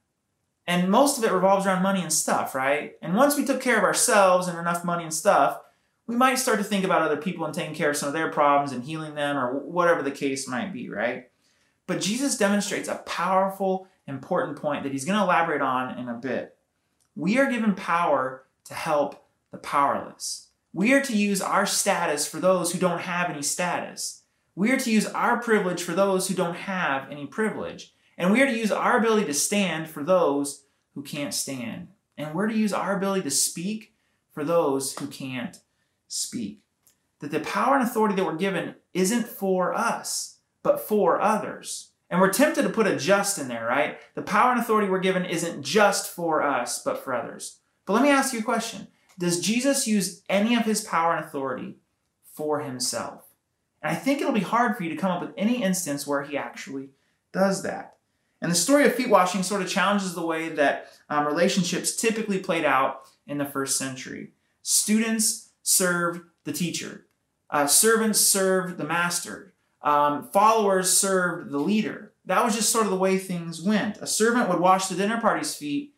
And 0.67 0.89
most 0.89 1.17
of 1.17 1.23
it 1.23 1.31
revolves 1.31 1.65
around 1.65 1.83
money 1.83 2.01
and 2.01 2.11
stuff, 2.11 2.55
right? 2.55 2.93
And 3.01 3.15
once 3.15 3.37
we 3.37 3.45
took 3.45 3.61
care 3.61 3.77
of 3.77 3.83
ourselves 3.83 4.47
and 4.47 4.57
enough 4.57 4.83
money 4.83 5.03
and 5.03 5.13
stuff, 5.13 5.59
we 6.07 6.15
might 6.15 6.39
start 6.39 6.57
to 6.59 6.63
think 6.63 6.85
about 6.85 7.01
other 7.01 7.17
people 7.17 7.45
and 7.45 7.53
taking 7.53 7.75
care 7.75 7.89
of 7.89 7.97
some 7.97 8.07
of 8.07 8.13
their 8.13 8.31
problems 8.31 8.71
and 8.71 8.83
healing 8.83 9.15
them 9.15 9.37
or 9.37 9.59
whatever 9.59 10.01
the 10.01 10.11
case 10.11 10.47
might 10.47 10.71
be, 10.71 10.89
right? 10.89 11.29
But 11.87 12.01
Jesus 12.01 12.37
demonstrates 12.37 12.87
a 12.87 12.95
powerful, 12.95 13.87
important 14.07 14.59
point 14.59 14.83
that 14.83 14.91
he's 14.91 15.05
going 15.05 15.17
to 15.17 15.23
elaborate 15.23 15.61
on 15.61 15.97
in 15.97 16.09
a 16.09 16.13
bit. 16.13 16.57
We 17.15 17.37
are 17.37 17.49
given 17.49 17.75
power 17.75 18.43
to 18.65 18.73
help 18.73 19.27
the 19.51 19.57
powerless. 19.57 20.44
We 20.75 20.91
are 20.91 21.01
to 21.03 21.15
use 21.15 21.41
our 21.41 21.65
status 21.65 22.27
for 22.27 22.41
those 22.41 22.73
who 22.73 22.79
don't 22.79 22.99
have 22.99 23.29
any 23.29 23.41
status. 23.41 24.23
We 24.55 24.73
are 24.73 24.77
to 24.77 24.91
use 24.91 25.05
our 25.05 25.41
privilege 25.41 25.81
for 25.81 25.93
those 25.93 26.27
who 26.27 26.35
don't 26.35 26.57
have 26.57 27.09
any 27.09 27.25
privilege. 27.27 27.93
And 28.17 28.29
we 28.29 28.41
are 28.41 28.45
to 28.45 28.57
use 28.57 28.73
our 28.73 28.97
ability 28.97 29.25
to 29.27 29.33
stand 29.33 29.87
for 29.87 30.03
those 30.03 30.65
who 30.93 31.01
can't 31.01 31.33
stand. 31.33 31.87
And 32.17 32.35
we're 32.35 32.49
to 32.49 32.57
use 32.57 32.73
our 32.73 32.97
ability 32.97 33.21
to 33.21 33.31
speak 33.31 33.93
for 34.33 34.43
those 34.43 34.97
who 34.99 35.07
can't 35.07 35.57
speak. 36.09 36.59
That 37.21 37.31
the 37.31 37.39
power 37.39 37.75
and 37.75 37.83
authority 37.87 38.15
that 38.15 38.25
we're 38.25 38.35
given 38.35 38.75
isn't 38.93 39.29
for 39.29 39.73
us, 39.73 40.39
but 40.61 40.81
for 40.81 41.21
others. 41.21 41.91
And 42.09 42.19
we're 42.19 42.33
tempted 42.33 42.63
to 42.63 42.69
put 42.69 42.85
a 42.85 42.97
just 42.97 43.39
in 43.39 43.47
there, 43.47 43.65
right? 43.65 43.97
The 44.13 44.23
power 44.23 44.51
and 44.51 44.59
authority 44.59 44.89
we're 44.89 44.99
given 44.99 45.23
isn't 45.23 45.63
just 45.63 46.11
for 46.11 46.43
us, 46.43 46.83
but 46.83 47.01
for 47.01 47.13
others. 47.13 47.59
But 47.85 47.93
let 47.93 48.03
me 48.03 48.09
ask 48.09 48.33
you 48.33 48.39
a 48.39 48.43
question 48.43 48.89
does 49.17 49.39
Jesus 49.39 49.87
use 49.87 50.21
any 50.29 50.55
of 50.55 50.65
his 50.65 50.81
power 50.81 51.15
and 51.15 51.25
authority 51.25 51.77
for 52.33 52.61
himself? 52.61 53.23
And 53.81 53.91
I 53.91 53.95
think 53.95 54.19
it'll 54.19 54.33
be 54.33 54.41
hard 54.41 54.75
for 54.75 54.83
you 54.83 54.89
to 54.89 54.95
come 54.95 55.11
up 55.11 55.21
with 55.21 55.33
any 55.37 55.61
instance 55.61 56.05
where 56.05 56.23
he 56.23 56.37
actually 56.37 56.89
does 57.31 57.63
that. 57.63 57.95
And 58.41 58.51
the 58.51 58.55
story 58.55 58.85
of 58.85 58.93
feet 58.93 59.09
washing 59.09 59.43
sort 59.43 59.61
of 59.61 59.69
challenges 59.69 60.13
the 60.13 60.25
way 60.25 60.49
that 60.49 60.91
um, 61.09 61.25
relationships 61.25 61.95
typically 61.95 62.39
played 62.39 62.65
out 62.65 63.07
in 63.25 63.37
the 63.37 63.45
first 63.45 63.77
century. 63.77 64.33
Students 64.61 65.49
served 65.63 66.21
the 66.43 66.53
teacher, 66.53 67.07
uh, 67.49 67.65
servants 67.65 68.19
served 68.19 68.77
the 68.77 68.83
master, 68.83 69.53
um, 69.81 70.29
followers 70.31 70.95
served 70.95 71.51
the 71.51 71.57
leader. 71.57 72.13
That 72.25 72.43
was 72.43 72.55
just 72.55 72.69
sort 72.69 72.85
of 72.85 72.91
the 72.91 72.97
way 72.97 73.17
things 73.17 73.61
went. 73.61 73.97
A 73.97 74.07
servant 74.07 74.49
would 74.49 74.59
wash 74.59 74.87
the 74.87 74.95
dinner 74.95 75.19
party's 75.19 75.55
feet, 75.55 75.94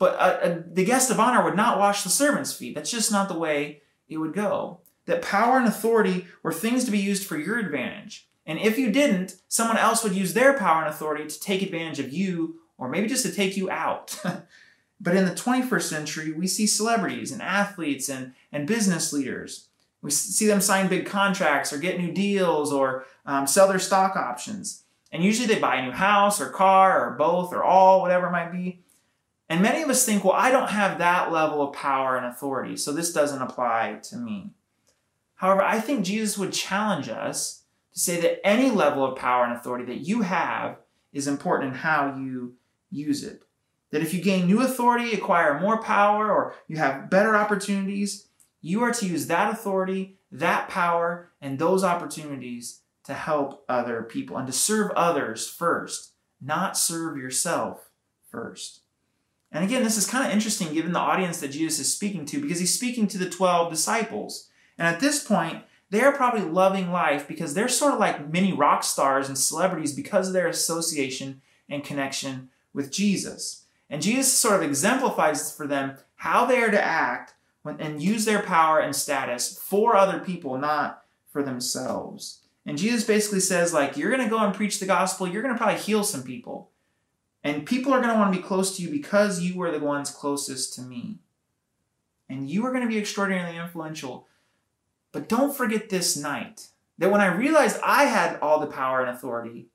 but 0.00 0.14
uh, 0.14 0.40
uh, 0.42 0.62
the 0.66 0.84
guest 0.84 1.10
of 1.10 1.20
honor 1.20 1.44
would 1.44 1.54
not 1.54 1.78
wash 1.78 2.02
the 2.02 2.08
servant's 2.08 2.54
feet. 2.54 2.74
That's 2.74 2.90
just 2.90 3.12
not 3.12 3.28
the 3.28 3.38
way 3.38 3.82
it 4.08 4.16
would 4.16 4.32
go. 4.32 4.80
That 5.04 5.20
power 5.20 5.58
and 5.58 5.68
authority 5.68 6.26
were 6.42 6.54
things 6.54 6.86
to 6.86 6.90
be 6.90 6.98
used 6.98 7.26
for 7.26 7.38
your 7.38 7.58
advantage. 7.58 8.26
And 8.46 8.58
if 8.58 8.78
you 8.78 8.90
didn't, 8.90 9.36
someone 9.46 9.76
else 9.76 10.02
would 10.02 10.14
use 10.14 10.32
their 10.32 10.56
power 10.56 10.80
and 10.80 10.88
authority 10.88 11.26
to 11.26 11.38
take 11.38 11.60
advantage 11.60 11.98
of 11.98 12.14
you 12.14 12.60
or 12.78 12.88
maybe 12.88 13.08
just 13.08 13.26
to 13.26 13.30
take 13.30 13.58
you 13.58 13.70
out. 13.70 14.18
but 15.00 15.14
in 15.14 15.26
the 15.26 15.32
21st 15.32 15.82
century, 15.82 16.32
we 16.32 16.46
see 16.46 16.66
celebrities 16.66 17.30
and 17.30 17.42
athletes 17.42 18.08
and, 18.08 18.32
and 18.50 18.66
business 18.66 19.12
leaders. 19.12 19.68
We 20.00 20.10
see 20.10 20.46
them 20.46 20.62
sign 20.62 20.88
big 20.88 21.04
contracts 21.04 21.74
or 21.74 21.78
get 21.78 22.00
new 22.00 22.10
deals 22.10 22.72
or 22.72 23.04
um, 23.26 23.46
sell 23.46 23.68
their 23.68 23.78
stock 23.78 24.16
options. 24.16 24.84
And 25.12 25.22
usually 25.22 25.46
they 25.46 25.60
buy 25.60 25.76
a 25.76 25.84
new 25.84 25.92
house 25.92 26.40
or 26.40 26.48
car 26.48 27.06
or 27.06 27.16
both 27.16 27.52
or 27.52 27.62
all, 27.62 28.00
whatever 28.00 28.28
it 28.28 28.32
might 28.32 28.50
be. 28.50 28.80
And 29.50 29.60
many 29.60 29.82
of 29.82 29.90
us 29.90 30.06
think, 30.06 30.22
well, 30.22 30.34
I 30.34 30.52
don't 30.52 30.70
have 30.70 30.98
that 30.98 31.32
level 31.32 31.60
of 31.60 31.74
power 31.74 32.16
and 32.16 32.24
authority, 32.24 32.76
so 32.76 32.92
this 32.92 33.12
doesn't 33.12 33.42
apply 33.42 33.98
to 34.04 34.16
me. 34.16 34.50
However, 35.34 35.62
I 35.62 35.80
think 35.80 36.04
Jesus 36.04 36.38
would 36.38 36.52
challenge 36.52 37.08
us 37.08 37.64
to 37.92 37.98
say 37.98 38.20
that 38.20 38.46
any 38.46 38.70
level 38.70 39.04
of 39.04 39.18
power 39.18 39.44
and 39.44 39.52
authority 39.52 39.84
that 39.86 40.06
you 40.06 40.22
have 40.22 40.76
is 41.12 41.26
important 41.26 41.72
in 41.72 41.78
how 41.80 42.14
you 42.16 42.54
use 42.92 43.24
it. 43.24 43.42
That 43.90 44.02
if 44.02 44.14
you 44.14 44.22
gain 44.22 44.46
new 44.46 44.62
authority, 44.62 45.12
acquire 45.14 45.58
more 45.58 45.82
power, 45.82 46.30
or 46.30 46.54
you 46.68 46.76
have 46.76 47.10
better 47.10 47.34
opportunities, 47.34 48.28
you 48.62 48.84
are 48.84 48.92
to 48.92 49.06
use 49.06 49.26
that 49.26 49.52
authority, 49.52 50.16
that 50.30 50.68
power, 50.68 51.32
and 51.40 51.58
those 51.58 51.82
opportunities 51.82 52.82
to 53.02 53.14
help 53.14 53.64
other 53.68 54.04
people 54.04 54.36
and 54.36 54.46
to 54.46 54.52
serve 54.52 54.92
others 54.92 55.48
first, 55.48 56.12
not 56.40 56.78
serve 56.78 57.16
yourself 57.16 57.90
first. 58.30 58.82
And 59.52 59.64
again, 59.64 59.82
this 59.82 59.96
is 59.96 60.08
kind 60.08 60.26
of 60.26 60.32
interesting 60.32 60.72
given 60.72 60.92
the 60.92 60.98
audience 60.98 61.40
that 61.40 61.48
Jesus 61.48 61.80
is 61.80 61.92
speaking 61.92 62.24
to 62.26 62.40
because 62.40 62.60
he's 62.60 62.74
speaking 62.74 63.08
to 63.08 63.18
the 63.18 63.28
12 63.28 63.70
disciples. 63.70 64.48
And 64.78 64.86
at 64.86 65.00
this 65.00 65.24
point, 65.24 65.64
they're 65.90 66.12
probably 66.12 66.42
loving 66.42 66.92
life 66.92 67.26
because 67.26 67.54
they're 67.54 67.68
sort 67.68 67.94
of 67.94 67.98
like 67.98 68.30
mini 68.30 68.52
rock 68.52 68.84
stars 68.84 69.28
and 69.28 69.36
celebrities 69.36 69.92
because 69.92 70.28
of 70.28 70.34
their 70.34 70.46
association 70.46 71.42
and 71.68 71.84
connection 71.84 72.48
with 72.72 72.92
Jesus. 72.92 73.64
And 73.88 74.00
Jesus 74.00 74.32
sort 74.32 74.56
of 74.56 74.62
exemplifies 74.62 75.54
for 75.54 75.66
them 75.66 75.96
how 76.16 76.46
they 76.46 76.62
are 76.62 76.70
to 76.70 76.82
act 76.82 77.34
when, 77.62 77.80
and 77.80 78.00
use 78.00 78.24
their 78.24 78.42
power 78.42 78.78
and 78.78 78.94
status 78.94 79.58
for 79.58 79.96
other 79.96 80.20
people, 80.20 80.56
not 80.56 81.02
for 81.32 81.42
themselves. 81.42 82.38
And 82.64 82.78
Jesus 82.78 83.04
basically 83.04 83.40
says, 83.40 83.72
like, 83.72 83.96
you're 83.96 84.14
going 84.14 84.22
to 84.22 84.30
go 84.30 84.38
and 84.38 84.54
preach 84.54 84.78
the 84.78 84.86
gospel, 84.86 85.26
you're 85.26 85.42
going 85.42 85.54
to 85.54 85.58
probably 85.58 85.80
heal 85.80 86.04
some 86.04 86.22
people. 86.22 86.69
And 87.42 87.66
people 87.66 87.92
are 87.92 88.00
going 88.00 88.12
to 88.12 88.18
want 88.18 88.32
to 88.32 88.38
be 88.38 88.46
close 88.46 88.76
to 88.76 88.82
you 88.82 88.90
because 88.90 89.40
you 89.40 89.56
were 89.56 89.70
the 89.70 89.84
ones 89.84 90.10
closest 90.10 90.74
to 90.74 90.82
me. 90.82 91.18
And 92.28 92.48
you 92.48 92.64
are 92.66 92.70
going 92.70 92.82
to 92.82 92.88
be 92.88 92.98
extraordinarily 92.98 93.56
influential. 93.56 94.26
But 95.12 95.28
don't 95.28 95.56
forget 95.56 95.88
this 95.88 96.16
night 96.16 96.68
that 96.98 97.10
when 97.10 97.20
I 97.20 97.34
realized 97.34 97.80
I 97.82 98.04
had 98.04 98.38
all 98.40 98.60
the 98.60 98.66
power 98.66 99.00
and 99.00 99.10
authority, 99.10 99.68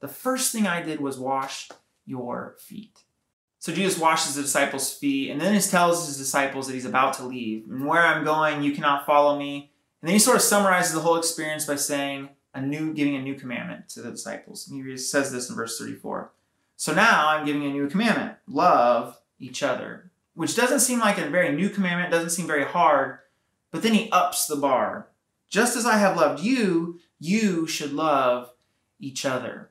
the 0.00 0.08
first 0.08 0.52
thing 0.52 0.66
I 0.66 0.82
did 0.82 1.00
was 1.00 1.18
wash 1.18 1.70
your 2.04 2.56
feet. 2.58 3.00
So 3.58 3.72
Jesus 3.72 3.98
washes 3.98 4.34
the 4.34 4.42
disciples' 4.42 4.92
feet 4.92 5.30
and 5.30 5.40
then 5.40 5.54
he 5.54 5.60
tells 5.60 6.06
his 6.06 6.18
disciples 6.18 6.66
that 6.66 6.74
he's 6.74 6.84
about 6.84 7.14
to 7.14 7.24
leave. 7.24 7.64
And 7.70 7.86
where 7.86 8.02
I'm 8.02 8.24
going, 8.24 8.62
you 8.62 8.72
cannot 8.72 9.06
follow 9.06 9.38
me. 9.38 9.72
And 10.02 10.08
then 10.08 10.12
he 10.14 10.18
sort 10.18 10.36
of 10.36 10.42
summarizes 10.42 10.92
the 10.92 11.00
whole 11.00 11.16
experience 11.16 11.64
by 11.64 11.76
saying, 11.76 12.28
a 12.54 12.60
new 12.60 12.94
giving 12.94 13.16
a 13.16 13.22
new 13.22 13.34
commandment 13.34 13.88
to 13.90 14.00
the 14.00 14.12
disciples. 14.12 14.68
And 14.68 14.86
he 14.86 14.96
says 14.96 15.32
this 15.32 15.50
in 15.50 15.56
verse 15.56 15.78
34. 15.78 16.30
So 16.76 16.94
now 16.94 17.28
I'm 17.28 17.46
giving 17.46 17.64
a 17.64 17.70
new 17.70 17.88
commandment. 17.88 18.36
Love 18.46 19.20
each 19.38 19.62
other. 19.62 20.10
Which 20.34 20.56
doesn't 20.56 20.80
seem 20.80 20.98
like 20.98 21.18
a 21.18 21.28
very 21.28 21.54
new 21.54 21.68
commandment, 21.68 22.10
doesn't 22.10 22.30
seem 22.30 22.46
very 22.46 22.64
hard, 22.64 23.18
but 23.70 23.82
then 23.82 23.94
he 23.94 24.10
ups 24.10 24.46
the 24.46 24.56
bar. 24.56 25.08
Just 25.48 25.76
as 25.76 25.86
I 25.86 25.98
have 25.98 26.16
loved 26.16 26.42
you, 26.42 26.98
you 27.20 27.66
should 27.66 27.92
love 27.92 28.50
each 28.98 29.24
other. 29.24 29.70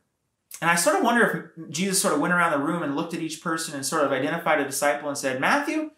And 0.62 0.70
I 0.70 0.76
sort 0.76 0.96
of 0.96 1.04
wonder 1.04 1.54
if 1.58 1.70
Jesus 1.70 2.02
sort 2.02 2.14
of 2.14 2.22
went 2.22 2.34
around 2.34 2.52
the 2.52 2.66
room 2.66 2.84
and 2.84 2.96
looked 2.96 3.14
at 3.14 3.20
each 3.20 3.42
person 3.42 3.76
and 3.76 3.86
sort 3.86 4.06
of 4.06 4.14
identified 4.14 4.62
a 4.62 4.66
disciple 4.66 5.10
and 5.10 5.18
said, 5.18 5.42
Matthew, 5.42 5.92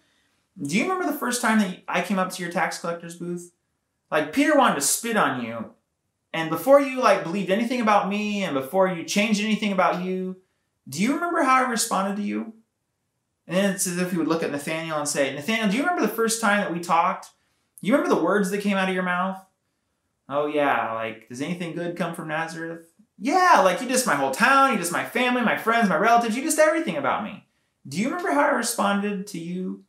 do 0.60 0.76
you 0.76 0.84
remember 0.84 1.06
the 1.06 1.20
first 1.20 1.42
time 1.42 1.60
that 1.60 1.84
I 1.88 2.02
came 2.02 2.18
up 2.18 2.32
to 2.32 2.42
your 2.42 2.52
tax 2.52 2.80
collector's 2.80 3.16
booth? 3.16 3.52
Like 4.10 4.34
Peter 4.34 4.58
wanted 4.58 4.76
to 4.76 4.82
spit 4.82 5.18
on 5.18 5.44
you. 5.44 5.72
And 6.34 6.50
before 6.50 6.82
you 6.82 7.02
like 7.02 7.24
believed 7.24 7.50
anything 7.50 7.82
about 7.82 8.10
me 8.10 8.44
and 8.44 8.54
before 8.54 8.88
you 8.88 9.04
changed 9.04 9.42
anything 9.42 9.72
about 9.72 10.04
you, 10.04 10.38
do 10.88 11.02
you 11.02 11.16
remember 11.16 11.44
how 11.44 11.66
I 11.66 11.70
responded 11.70 12.18
to 12.18 12.22
you? 12.22 12.54
And 13.48 13.74
it's 13.74 13.88
as 13.88 13.98
if 13.98 14.12
he 14.12 14.18
would 14.18 14.28
look 14.28 14.44
at 14.44 14.52
Nathaniel 14.52 14.98
and 14.98 15.08
say, 15.08 15.34
Nathaniel, 15.34 15.70
do 15.70 15.78
you 15.78 15.84
remember 15.84 16.02
the 16.02 16.08
first 16.08 16.42
time 16.42 16.62
that 16.62 16.74
we 16.74 16.80
talked? 16.80 17.30
You 17.82 17.94
remember 17.94 18.16
the 18.16 18.24
words 18.24 18.50
that 18.50 18.62
came 18.62 18.78
out 18.78 18.90
of 18.90 18.96
your 18.96 19.04
mouth? 19.04 19.44
Oh 20.28 20.48
yeah, 20.48 20.94
like, 20.94 21.30
does 21.30 21.42
anything 21.42 21.76
good 21.76 21.96
come 21.96 22.16
from 22.16 22.28
Nazareth? 22.28 22.92
Yeah, 23.20 23.62
like 23.64 23.82
you 23.82 23.88
just 23.88 24.08
my 24.08 24.16
whole 24.16 24.32
town, 24.32 24.72
you 24.72 24.78
just 24.78 24.92
my 24.92 25.06
family, 25.06 25.42
my 25.42 25.58
friends, 25.58 25.88
my 25.88 25.98
relatives, 25.98 26.36
you 26.36 26.44
just 26.44 26.60
everything 26.60 26.98
about 26.98 27.24
me. 27.24 27.46
Do 27.88 28.00
you 28.00 28.10
remember 28.10 28.32
how 28.32 28.42
I 28.42 28.52
responded 28.56 29.28
to 29.28 29.40
you? 29.40 29.84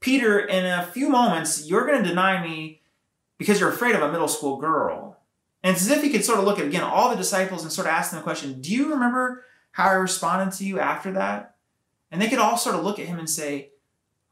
Peter, 0.00 0.38
in 0.38 0.64
a 0.64 0.86
few 0.86 1.08
moments, 1.08 1.68
you're 1.68 1.86
going 1.86 2.02
to 2.02 2.08
deny 2.08 2.42
me 2.42 2.80
because 3.36 3.60
you're 3.60 3.70
afraid 3.70 3.94
of 3.94 4.02
a 4.02 4.10
middle 4.10 4.28
school 4.28 4.56
girl. 4.56 5.18
And 5.62 5.74
it's 5.74 5.84
as 5.84 5.90
if 5.90 6.02
he 6.02 6.10
could 6.10 6.24
sort 6.24 6.38
of 6.38 6.44
look 6.44 6.58
at, 6.58 6.66
again, 6.66 6.84
all 6.84 7.10
the 7.10 7.16
disciples 7.16 7.62
and 7.62 7.72
sort 7.72 7.88
of 7.88 7.92
ask 7.92 8.10
them 8.10 8.20
the 8.20 8.24
question 8.24 8.60
Do 8.60 8.72
you 8.72 8.90
remember 8.90 9.44
how 9.72 9.88
I 9.88 9.94
responded 9.94 10.56
to 10.56 10.64
you 10.64 10.78
after 10.80 11.12
that? 11.12 11.56
And 12.10 12.20
they 12.20 12.28
could 12.28 12.38
all 12.38 12.56
sort 12.56 12.76
of 12.76 12.84
look 12.84 12.98
at 12.98 13.06
him 13.06 13.18
and 13.18 13.28
say, 13.28 13.70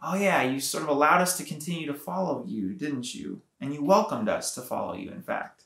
Oh, 0.03 0.15
yeah, 0.15 0.43
you 0.43 0.61
sort 0.61 0.83
of 0.83 0.91
allowed 0.91 1.23
us 1.23 1.37
to 1.39 1.45
continue 1.45 1.87
to 1.87 1.95
follow 1.95 2.45
you, 2.47 2.75
didn't 2.75 3.15
you? 3.15 3.41
And 3.61 3.73
you 3.73 3.83
welcomed 3.83 4.29
us 4.29 4.55
to 4.55 4.61
follow 4.61 4.95
you, 4.95 5.11
in 5.11 5.23
fact. 5.23 5.65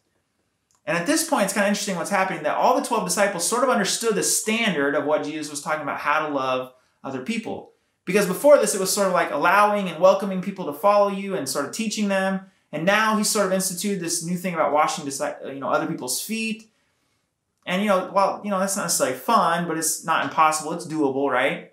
And 0.87 0.97
at 0.97 1.07
this 1.07 1.29
point, 1.29 1.45
it's 1.45 1.53
kind 1.53 1.67
of 1.67 1.71
interesting 1.71 1.97
what's 1.97 2.11
happening 2.11 2.45
that 2.45 2.57
all 2.57 2.81
the 2.81 2.87
12 2.87 3.05
disciples 3.05 3.47
sort 3.47 3.65
of 3.65 3.71
understood 3.71 4.15
the 4.15 4.23
standard 4.23 4.95
of 4.95 5.05
what 5.05 5.25
Jesus 5.25 5.51
was 5.51 5.61
talking 5.61 5.83
about, 5.83 5.99
how 5.99 6.27
to 6.27 6.35
love 6.35 6.73
other 7.05 7.23
people. 7.23 7.73
Because 8.05 8.27
before 8.27 8.59
this, 8.59 8.75
it 8.75 8.81
was 8.81 8.93
sort 8.93 9.07
of 9.07 9.13
like 9.13 9.31
allowing 9.31 9.89
and 9.89 10.01
welcoming 10.01 10.43
people 10.43 10.67
to 10.67 10.73
follow 10.73 11.11
you 11.11 11.37
and 11.37 11.49
sort 11.49 11.67
of 11.67 11.73
teaching 11.73 12.09
them. 12.09 12.41
And 12.73 12.85
now 12.85 13.17
he's 13.17 13.29
sort 13.29 13.47
of 13.47 13.53
instituted 13.53 14.01
this 14.01 14.25
new 14.25 14.37
thing 14.37 14.55
about 14.55 14.73
washing 14.73 15.07
you 15.07 15.61
know, 15.61 15.69
other 15.69 15.87
people's 15.87 16.23
feet. 16.23 16.70
And, 17.67 17.83
you 17.83 17.89
know, 17.89 18.11
well, 18.13 18.41
you 18.43 18.51
know, 18.51 18.59
that's 18.59 18.77
not 18.77 18.85
necessarily 18.85 19.17
fun, 19.17 19.69
but 19.69 19.79
it's 19.79 20.05
not 20.05 20.25
impossible. 20.25 20.73
It's 20.73 20.87
doable, 20.87 21.31
right? 21.31 21.73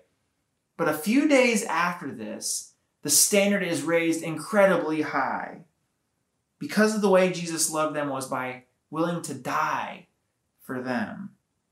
But 0.76 0.88
a 0.88 0.94
few 0.94 1.28
days 1.28 1.64
after 1.64 2.12
this, 2.12 2.74
the 3.02 3.10
standard 3.10 3.62
is 3.62 3.82
raised 3.82 4.22
incredibly 4.22 5.02
high. 5.02 5.64
Because 6.58 6.94
of 6.94 7.00
the 7.00 7.08
way 7.08 7.32
Jesus 7.32 7.70
loved 7.70 7.94
them 7.94 8.08
was 8.08 8.28
by 8.28 8.64
willing 8.90 9.22
to 9.22 9.34
die 9.34 10.06
for 10.62 10.80
them. 10.82 11.30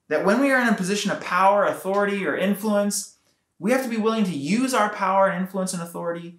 That 0.08 0.24
when 0.24 0.40
we 0.40 0.50
are 0.52 0.60
in 0.60 0.68
a 0.68 0.74
position 0.74 1.10
of 1.10 1.20
power, 1.20 1.64
authority, 1.64 2.26
or 2.26 2.36
influence, 2.36 3.16
we 3.58 3.72
have 3.72 3.82
to 3.82 3.90
be 3.90 3.96
willing 3.96 4.24
to 4.24 4.36
use 4.36 4.74
our 4.74 4.90
power 4.90 5.28
and 5.28 5.42
influence 5.42 5.72
and 5.72 5.82
authority 5.82 6.38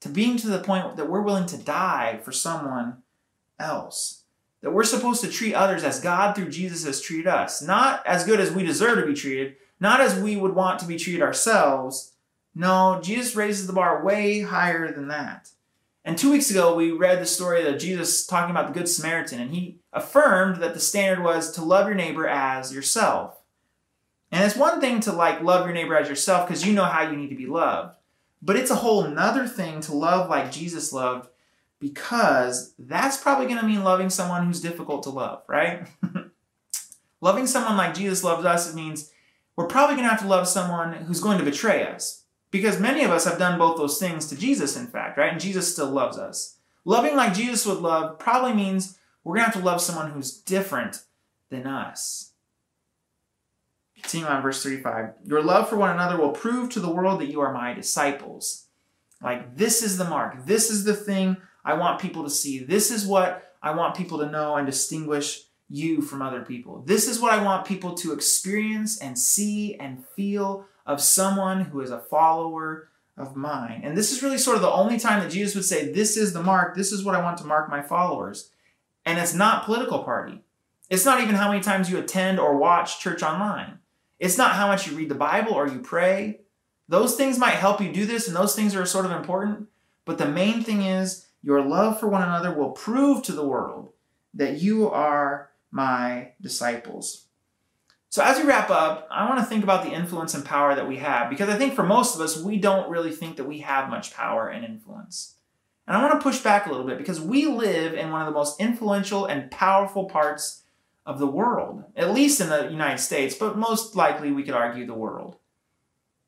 to 0.00 0.08
being 0.08 0.36
to 0.38 0.48
the 0.48 0.60
point 0.60 0.96
that 0.96 1.08
we're 1.08 1.22
willing 1.22 1.46
to 1.46 1.56
die 1.56 2.20
for 2.22 2.32
someone 2.32 3.02
else. 3.58 4.17
That 4.62 4.72
we're 4.72 4.84
supposed 4.84 5.20
to 5.22 5.28
treat 5.30 5.54
others 5.54 5.84
as 5.84 6.00
God 6.00 6.34
through 6.34 6.50
Jesus 6.50 6.84
has 6.84 7.00
treated 7.00 7.28
us. 7.28 7.62
Not 7.62 8.04
as 8.06 8.24
good 8.24 8.40
as 8.40 8.50
we 8.50 8.64
deserve 8.64 8.98
to 8.98 9.06
be 9.06 9.14
treated, 9.14 9.56
not 9.78 10.00
as 10.00 10.18
we 10.18 10.36
would 10.36 10.54
want 10.54 10.80
to 10.80 10.86
be 10.86 10.98
treated 10.98 11.22
ourselves. 11.22 12.12
No, 12.54 13.00
Jesus 13.02 13.36
raises 13.36 13.66
the 13.66 13.72
bar 13.72 14.04
way 14.04 14.40
higher 14.40 14.92
than 14.92 15.08
that. 15.08 15.50
And 16.04 16.16
two 16.16 16.30
weeks 16.30 16.50
ago, 16.50 16.74
we 16.74 16.90
read 16.90 17.20
the 17.20 17.26
story 17.26 17.66
of 17.66 17.78
Jesus 17.78 18.26
talking 18.26 18.50
about 18.50 18.66
the 18.72 18.78
Good 18.78 18.88
Samaritan, 18.88 19.40
and 19.40 19.50
he 19.50 19.78
affirmed 19.92 20.62
that 20.62 20.74
the 20.74 20.80
standard 20.80 21.22
was 21.22 21.52
to 21.52 21.62
love 21.62 21.86
your 21.86 21.94
neighbor 21.94 22.26
as 22.26 22.72
yourself. 22.72 23.38
And 24.32 24.44
it's 24.44 24.56
one 24.56 24.80
thing 24.80 25.00
to 25.00 25.12
like 25.12 25.42
love 25.42 25.66
your 25.66 25.74
neighbor 25.74 25.96
as 25.96 26.08
yourself 26.08 26.46
because 26.46 26.66
you 26.66 26.72
know 26.72 26.84
how 26.84 27.08
you 27.08 27.16
need 27.16 27.28
to 27.28 27.34
be 27.34 27.46
loved. 27.46 27.96
But 28.40 28.56
it's 28.56 28.70
a 28.70 28.76
whole 28.76 29.06
nother 29.08 29.46
thing 29.46 29.80
to 29.82 29.94
love 29.94 30.28
like 30.28 30.52
Jesus 30.52 30.92
loved 30.92 31.28
because 31.80 32.74
that's 32.78 33.16
probably 33.16 33.46
going 33.46 33.60
to 33.60 33.66
mean 33.66 33.84
loving 33.84 34.10
someone 34.10 34.46
who's 34.46 34.60
difficult 34.60 35.04
to 35.04 35.10
love, 35.10 35.42
right? 35.48 35.86
loving 37.20 37.46
someone 37.46 37.76
like 37.76 37.94
Jesus 37.94 38.24
loves 38.24 38.44
us, 38.44 38.70
it 38.70 38.74
means 38.74 39.10
we're 39.56 39.66
probably 39.66 39.96
going 39.96 40.04
to 40.04 40.10
have 40.10 40.20
to 40.22 40.28
love 40.28 40.48
someone 40.48 40.92
who's 40.92 41.20
going 41.20 41.38
to 41.38 41.44
betray 41.44 41.86
us. 41.86 42.24
Because 42.50 42.80
many 42.80 43.04
of 43.04 43.10
us 43.10 43.24
have 43.24 43.38
done 43.38 43.58
both 43.58 43.76
those 43.76 43.98
things 43.98 44.26
to 44.26 44.36
Jesus, 44.36 44.76
in 44.76 44.86
fact, 44.86 45.18
right? 45.18 45.32
And 45.32 45.40
Jesus 45.40 45.70
still 45.70 45.90
loves 45.90 46.16
us. 46.16 46.56
Loving 46.84 47.14
like 47.14 47.34
Jesus 47.34 47.66
would 47.66 47.78
love 47.78 48.18
probably 48.18 48.54
means 48.54 48.98
we're 49.22 49.34
going 49.34 49.46
to 49.46 49.52
have 49.52 49.60
to 49.60 49.66
love 49.66 49.82
someone 49.82 50.10
who's 50.10 50.32
different 50.32 51.02
than 51.50 51.66
us. 51.66 52.32
Continue 53.96 54.26
on 54.26 54.42
verse 54.42 54.62
35 54.62 55.10
Your 55.24 55.42
love 55.42 55.68
for 55.68 55.76
one 55.76 55.90
another 55.90 56.16
will 56.16 56.30
prove 56.30 56.70
to 56.70 56.80
the 56.80 56.90
world 56.90 57.20
that 57.20 57.30
you 57.30 57.40
are 57.40 57.52
my 57.52 57.74
disciples. 57.74 58.68
Like, 59.20 59.56
this 59.56 59.82
is 59.82 59.98
the 59.98 60.04
mark. 60.08 60.46
This 60.46 60.70
is 60.70 60.84
the 60.84 60.94
thing 60.94 61.36
I 61.68 61.74
want 61.74 62.00
people 62.00 62.24
to 62.24 62.30
see. 62.30 62.60
This 62.60 62.90
is 62.90 63.06
what 63.06 63.52
I 63.60 63.72
want 63.72 63.94
people 63.94 64.18
to 64.20 64.30
know 64.30 64.56
and 64.56 64.66
distinguish 64.66 65.42
you 65.68 66.00
from 66.00 66.22
other 66.22 66.40
people. 66.40 66.82
This 66.86 67.06
is 67.06 67.20
what 67.20 67.30
I 67.30 67.44
want 67.44 67.66
people 67.66 67.94
to 67.96 68.14
experience 68.14 68.98
and 69.02 69.18
see 69.18 69.74
and 69.74 70.02
feel 70.16 70.64
of 70.86 71.02
someone 71.02 71.60
who 71.60 71.82
is 71.82 71.90
a 71.90 71.98
follower 71.98 72.88
of 73.18 73.36
mine. 73.36 73.82
And 73.84 73.94
this 73.94 74.12
is 74.12 74.22
really 74.22 74.38
sort 74.38 74.56
of 74.56 74.62
the 74.62 74.70
only 74.70 74.98
time 74.98 75.20
that 75.20 75.30
Jesus 75.30 75.54
would 75.56 75.64
say, 75.66 75.92
This 75.92 76.16
is 76.16 76.32
the 76.32 76.42
mark. 76.42 76.74
This 76.74 76.90
is 76.90 77.04
what 77.04 77.14
I 77.14 77.22
want 77.22 77.36
to 77.38 77.46
mark 77.46 77.68
my 77.68 77.82
followers. 77.82 78.50
And 79.04 79.18
it's 79.18 79.34
not 79.34 79.66
political 79.66 80.02
party. 80.02 80.40
It's 80.88 81.04
not 81.04 81.20
even 81.20 81.34
how 81.34 81.50
many 81.50 81.60
times 81.60 81.90
you 81.90 81.98
attend 81.98 82.40
or 82.40 82.56
watch 82.56 82.98
church 82.98 83.22
online. 83.22 83.80
It's 84.18 84.38
not 84.38 84.56
how 84.56 84.68
much 84.68 84.86
you 84.86 84.96
read 84.96 85.10
the 85.10 85.14
Bible 85.14 85.52
or 85.52 85.68
you 85.68 85.80
pray. 85.80 86.40
Those 86.88 87.14
things 87.14 87.38
might 87.38 87.56
help 87.56 87.82
you 87.82 87.92
do 87.92 88.06
this, 88.06 88.26
and 88.26 88.34
those 88.34 88.56
things 88.56 88.74
are 88.74 88.86
sort 88.86 89.04
of 89.04 89.12
important. 89.12 89.68
But 90.06 90.16
the 90.16 90.26
main 90.26 90.62
thing 90.62 90.80
is 90.80 91.26
your 91.42 91.62
love 91.62 92.00
for 92.00 92.08
one 92.08 92.22
another 92.22 92.52
will 92.52 92.70
prove 92.70 93.22
to 93.22 93.32
the 93.32 93.46
world 93.46 93.92
that 94.34 94.60
you 94.60 94.90
are 94.90 95.50
my 95.70 96.32
disciples. 96.40 97.26
So, 98.10 98.22
as 98.22 98.38
we 98.38 98.44
wrap 98.44 98.70
up, 98.70 99.06
I 99.10 99.28
want 99.28 99.40
to 99.40 99.44
think 99.44 99.62
about 99.62 99.84
the 99.84 99.92
influence 99.92 100.34
and 100.34 100.44
power 100.44 100.74
that 100.74 100.88
we 100.88 100.96
have 100.96 101.28
because 101.28 101.48
I 101.48 101.58
think 101.58 101.74
for 101.74 101.82
most 101.82 102.14
of 102.14 102.20
us, 102.22 102.42
we 102.42 102.56
don't 102.56 102.90
really 102.90 103.12
think 103.12 103.36
that 103.36 103.44
we 103.44 103.58
have 103.58 103.90
much 103.90 104.14
power 104.14 104.48
and 104.48 104.64
influence. 104.64 105.34
And 105.86 105.96
I 105.96 106.02
want 106.02 106.18
to 106.18 106.22
push 106.22 106.40
back 106.40 106.66
a 106.66 106.70
little 106.70 106.86
bit 106.86 106.98
because 106.98 107.20
we 107.20 107.46
live 107.46 107.94
in 107.94 108.10
one 108.10 108.20
of 108.20 108.26
the 108.26 108.32
most 108.32 108.60
influential 108.60 109.26
and 109.26 109.50
powerful 109.50 110.06
parts 110.06 110.62
of 111.04 111.18
the 111.18 111.26
world, 111.26 111.84
at 111.96 112.12
least 112.12 112.40
in 112.40 112.50
the 112.50 112.70
United 112.70 112.98
States, 112.98 113.34
but 113.34 113.56
most 113.56 113.96
likely 113.96 114.30
we 114.30 114.42
could 114.42 114.54
argue 114.54 114.86
the 114.86 114.94
world. 114.94 115.36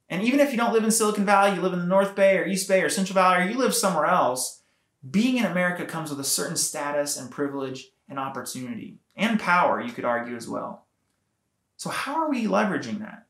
And 0.08 0.22
even 0.22 0.40
if 0.40 0.50
you 0.50 0.56
don't 0.56 0.72
live 0.72 0.84
in 0.84 0.90
Silicon 0.90 1.26
Valley, 1.26 1.54
you 1.54 1.62
live 1.62 1.74
in 1.74 1.78
the 1.78 1.86
North 1.86 2.14
Bay 2.14 2.38
or 2.38 2.46
East 2.46 2.68
Bay 2.68 2.82
or 2.82 2.88
Central 2.88 3.14
Valley, 3.14 3.44
or 3.44 3.48
you 3.48 3.58
live 3.58 3.74
somewhere 3.74 4.06
else, 4.06 4.59
being 5.08 5.38
in 5.38 5.44
America 5.44 5.84
comes 5.84 6.10
with 6.10 6.20
a 6.20 6.24
certain 6.24 6.56
status 6.56 7.16
and 7.16 7.30
privilege 7.30 7.88
and 8.08 8.18
opportunity 8.18 8.98
and 9.16 9.40
power, 9.40 9.80
you 9.80 9.92
could 9.92 10.04
argue 10.04 10.36
as 10.36 10.48
well. 10.48 10.86
So, 11.76 11.88
how 11.88 12.16
are 12.16 12.28
we 12.28 12.44
leveraging 12.44 12.98
that? 13.00 13.26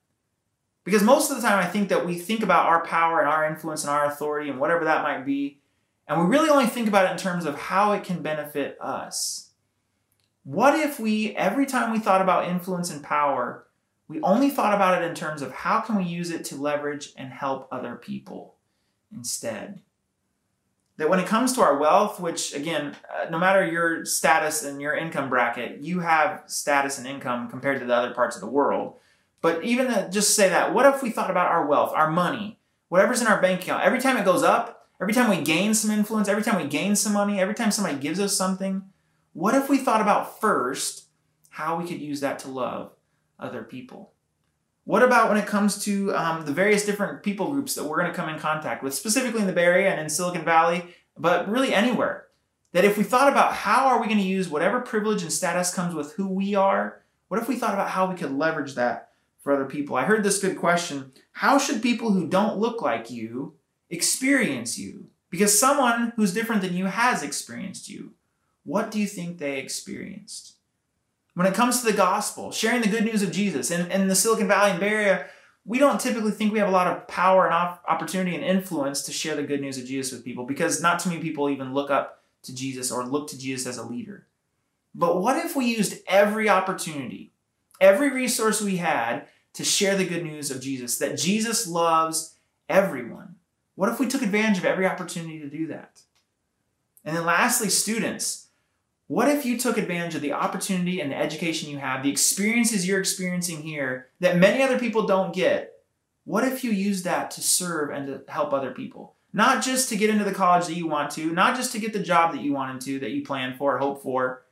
Because 0.85 1.03
most 1.03 1.31
of 1.31 1.37
the 1.37 1.43
time, 1.43 1.59
I 1.59 1.67
think 1.67 1.89
that 1.91 2.07
we 2.07 2.19
think 2.19 2.43
about 2.43 2.67
our 2.67 2.85
power 2.85 3.21
and 3.21 3.29
our 3.29 3.47
influence 3.47 3.85
and 3.85 3.91
our 3.91 4.07
authority 4.07 4.50
and 4.50 4.59
whatever 4.59 4.85
that 4.87 5.05
might 5.05 5.25
be, 5.25 5.61
and 6.09 6.19
we 6.19 6.27
really 6.27 6.50
only 6.50 6.67
think 6.67 6.89
about 6.89 7.07
it 7.07 7.12
in 7.12 7.19
terms 7.19 7.45
of 7.45 7.55
how 7.55 7.93
it 7.93 8.03
can 8.03 8.23
benefit 8.23 8.77
us. 8.81 9.50
What 10.43 10.75
if 10.75 10.99
we, 10.99 11.37
every 11.37 11.67
time 11.67 11.93
we 11.93 12.00
thought 12.00 12.23
about 12.23 12.49
influence 12.49 12.91
and 12.91 13.05
power, 13.05 13.67
we 14.09 14.21
only 14.23 14.50
thought 14.50 14.75
about 14.75 15.00
it 15.00 15.07
in 15.07 15.15
terms 15.15 15.43
of 15.43 15.53
how 15.53 15.81
can 15.81 15.95
we 15.97 16.03
use 16.03 16.31
it 16.31 16.45
to 16.47 16.57
leverage 16.57 17.12
and 17.17 17.33
help 17.33 17.69
other 17.71 17.95
people 17.95 18.57
instead? 19.12 19.83
That 21.00 21.09
when 21.09 21.19
it 21.19 21.26
comes 21.26 21.54
to 21.54 21.62
our 21.62 21.78
wealth, 21.78 22.21
which 22.21 22.54
again, 22.54 22.95
uh, 23.11 23.30
no 23.30 23.38
matter 23.38 23.64
your 23.64 24.04
status 24.04 24.62
and 24.62 24.83
your 24.83 24.95
income 24.95 25.30
bracket, 25.30 25.80
you 25.80 26.00
have 26.00 26.42
status 26.47 26.99
and 26.99 27.07
income 27.07 27.49
compared 27.49 27.80
to 27.80 27.87
the 27.87 27.95
other 27.95 28.12
parts 28.12 28.37
of 28.37 28.42
the 28.42 28.47
world. 28.47 28.97
But 29.40 29.64
even 29.64 29.87
to 29.87 30.11
just 30.11 30.37
say 30.37 30.50
that, 30.50 30.75
what 30.75 30.85
if 30.85 31.02
we 31.02 31.09
thought 31.09 31.30
about 31.30 31.50
our 31.50 31.66
wealth, 31.66 31.95
our 31.95 32.11
money, 32.11 32.59
whatever's 32.90 33.23
in 33.23 33.28
our 33.28 33.40
bank 33.40 33.62
account, 33.62 33.83
every 33.83 33.99
time 33.99 34.19
it 34.19 34.26
goes 34.26 34.42
up, 34.42 34.90
every 35.00 35.14
time 35.14 35.30
we 35.30 35.42
gain 35.42 35.73
some 35.73 35.90
influence, 35.90 36.28
every 36.28 36.42
time 36.42 36.61
we 36.62 36.69
gain 36.69 36.95
some 36.95 37.14
money, 37.14 37.40
every 37.40 37.54
time 37.54 37.71
somebody 37.71 37.97
gives 37.97 38.21
us 38.21 38.37
something, 38.37 38.83
what 39.33 39.54
if 39.54 39.71
we 39.71 39.78
thought 39.78 40.02
about 40.02 40.38
first 40.38 41.07
how 41.49 41.76
we 41.76 41.88
could 41.88 42.02
use 42.02 42.21
that 42.21 42.40
to 42.40 42.49
love 42.49 42.92
other 43.38 43.62
people? 43.62 44.10
What 44.90 45.04
about 45.04 45.28
when 45.28 45.38
it 45.38 45.47
comes 45.47 45.85
to 45.85 46.12
um, 46.16 46.44
the 46.44 46.52
various 46.52 46.85
different 46.85 47.23
people 47.23 47.52
groups 47.52 47.76
that 47.76 47.85
we're 47.85 48.00
going 48.00 48.11
to 48.11 48.16
come 48.16 48.28
in 48.28 48.40
contact 48.40 48.82
with, 48.82 48.92
specifically 48.92 49.40
in 49.40 49.47
the 49.47 49.52
Bay 49.52 49.62
Area 49.62 49.88
and 49.88 50.00
in 50.00 50.11
Silicon 50.11 50.44
Valley, 50.44 50.82
but 51.16 51.49
really 51.49 51.73
anywhere? 51.73 52.26
That 52.73 52.85
if 52.85 52.99
we 52.99 53.04
thought 53.04 53.30
about 53.30 53.52
how 53.52 53.87
are 53.87 54.00
we 54.00 54.09
going 54.09 54.18
to 54.18 54.25
use 54.25 54.49
whatever 54.49 54.80
privilege 54.80 55.23
and 55.23 55.32
status 55.32 55.73
comes 55.73 55.94
with 55.94 56.14
who 56.14 56.26
we 56.26 56.56
are, 56.56 57.02
what 57.28 57.40
if 57.40 57.49
we 57.49 57.54
thought 57.54 57.75
about 57.75 57.90
how 57.90 58.11
we 58.11 58.16
could 58.16 58.32
leverage 58.32 58.75
that 58.75 59.11
for 59.38 59.52
other 59.52 59.64
people? 59.64 59.94
I 59.94 60.06
heard 60.06 60.25
this 60.25 60.40
good 60.40 60.59
question 60.59 61.12
How 61.35 61.56
should 61.56 61.82
people 61.82 62.11
who 62.11 62.26
don't 62.26 62.59
look 62.59 62.82
like 62.82 63.12
you 63.12 63.54
experience 63.90 64.76
you? 64.76 65.06
Because 65.30 65.56
someone 65.56 66.14
who's 66.16 66.35
different 66.35 66.62
than 66.62 66.75
you 66.75 66.87
has 66.87 67.23
experienced 67.23 67.88
you. 67.88 68.14
What 68.64 68.90
do 68.90 68.99
you 68.99 69.06
think 69.06 69.38
they 69.38 69.61
experienced? 69.61 70.56
When 71.40 71.47
it 71.47 71.54
comes 71.54 71.80
to 71.80 71.87
the 71.87 71.97
gospel, 71.97 72.52
sharing 72.52 72.82
the 72.82 72.88
good 72.88 73.06
news 73.06 73.23
of 73.23 73.32
Jesus, 73.32 73.70
in, 73.70 73.90
in 73.90 74.09
the 74.09 74.14
Silicon 74.14 74.47
Valley 74.47 74.73
and 74.73 74.78
Bay 74.78 74.90
Area, 74.90 75.26
we 75.64 75.78
don't 75.78 75.99
typically 75.99 76.32
think 76.32 76.52
we 76.52 76.59
have 76.59 76.68
a 76.68 76.70
lot 76.70 76.87
of 76.87 77.09
power 77.09 77.47
and 77.47 77.54
opportunity 77.88 78.37
and 78.37 78.44
influence 78.44 79.00
to 79.04 79.11
share 79.11 79.35
the 79.37 79.42
good 79.42 79.62
news 79.62 79.78
of 79.78 79.87
Jesus 79.87 80.12
with 80.12 80.23
people 80.23 80.44
because 80.44 80.82
not 80.82 81.00
too 81.00 81.09
many 81.09 81.23
people 81.23 81.49
even 81.49 81.73
look 81.73 81.90
up 81.90 82.23
to 82.42 82.54
Jesus 82.54 82.92
or 82.92 83.06
look 83.06 83.26
to 83.30 83.38
Jesus 83.38 83.66
as 83.66 83.78
a 83.78 83.87
leader. 83.87 84.26
But 84.94 85.23
what 85.23 85.42
if 85.42 85.56
we 85.56 85.64
used 85.64 86.02
every 86.06 86.50
opportunity, 86.50 87.32
every 87.80 88.11
resource 88.11 88.61
we 88.61 88.76
had 88.76 89.26
to 89.54 89.64
share 89.64 89.97
the 89.97 90.04
good 90.04 90.25
news 90.25 90.50
of 90.50 90.61
Jesus, 90.61 90.99
that 90.99 91.16
Jesus 91.16 91.66
loves 91.66 92.37
everyone? 92.68 93.37
What 93.76 93.88
if 93.88 93.99
we 93.99 94.09
took 94.09 94.20
advantage 94.20 94.59
of 94.59 94.66
every 94.66 94.85
opportunity 94.85 95.38
to 95.38 95.49
do 95.49 95.68
that? 95.68 96.02
And 97.02 97.16
then 97.16 97.25
lastly, 97.25 97.70
students, 97.70 98.49
what 99.11 99.29
if 99.29 99.45
you 99.45 99.59
took 99.59 99.76
advantage 99.76 100.14
of 100.14 100.23
the 100.23 100.35
opportunity 100.35 101.00
and 101.00 101.11
the 101.11 101.17
education 101.17 101.69
you 101.69 101.79
have, 101.79 102.05
the 102.05 102.12
experiences 102.12 102.87
you're 102.87 103.00
experiencing 103.00 103.61
here 103.61 104.07
that 104.21 104.37
many 104.37 104.62
other 104.62 104.79
people 104.79 105.05
don't 105.05 105.35
get? 105.35 105.73
What 106.23 106.45
if 106.45 106.62
you 106.62 106.71
use 106.71 107.02
that 107.02 107.33
to 107.33 107.40
serve 107.40 107.90
and 107.90 108.07
to 108.07 108.23
help 108.33 108.52
other 108.52 108.71
people? 108.71 109.17
Not 109.33 109.64
just 109.64 109.88
to 109.88 109.97
get 109.97 110.11
into 110.11 110.23
the 110.23 110.33
college 110.33 110.69
that 110.69 110.76
you 110.76 110.87
want 110.87 111.11
to, 111.14 111.33
not 111.33 111.57
just 111.57 111.73
to 111.73 111.81
get 111.81 111.93
the 111.93 111.99
job 111.99 112.33
that 112.33 112.43
you 112.43 112.52
wanted 112.52 112.83
to, 112.83 113.00
that 113.00 113.11
you 113.11 113.25
plan 113.25 113.57
for, 113.59 113.79
hope 113.79 114.00
for, 114.00 114.45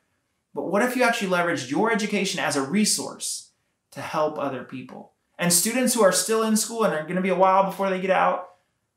but 0.52 0.66
what 0.66 0.82
if 0.82 0.96
you 0.96 1.04
actually 1.04 1.30
leveraged 1.30 1.70
your 1.70 1.92
education 1.92 2.40
as 2.40 2.56
a 2.56 2.62
resource 2.62 3.52
to 3.92 4.00
help 4.00 4.40
other 4.40 4.64
people? 4.64 5.12
And 5.38 5.52
students 5.52 5.94
who 5.94 6.02
are 6.02 6.10
still 6.10 6.42
in 6.42 6.56
school 6.56 6.82
and 6.82 6.92
are 6.94 7.04
going 7.04 7.14
to 7.14 7.22
be 7.22 7.28
a 7.28 7.36
while 7.36 7.62
before 7.62 7.90
they 7.90 8.00
get 8.00 8.10
out, 8.10 8.48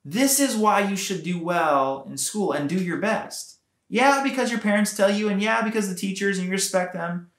this 0.04 0.40
is 0.40 0.56
why 0.56 0.80
you 0.80 0.96
should 0.96 1.22
do 1.22 1.38
well 1.38 2.08
in 2.10 2.18
school 2.18 2.52
and 2.52 2.68
do 2.68 2.84
your 2.84 2.98
best. 2.98 3.60
Yeah, 3.92 4.24
because 4.24 4.50
your 4.50 4.62
parents 4.62 4.96
tell 4.96 5.12
you, 5.12 5.28
and 5.28 5.42
yeah, 5.42 5.62
because 5.62 5.90
the 5.90 5.96
teachers 5.96 6.38
and 6.38 6.48
you 6.48 6.52
respect 6.54 6.94
them. 6.94 7.30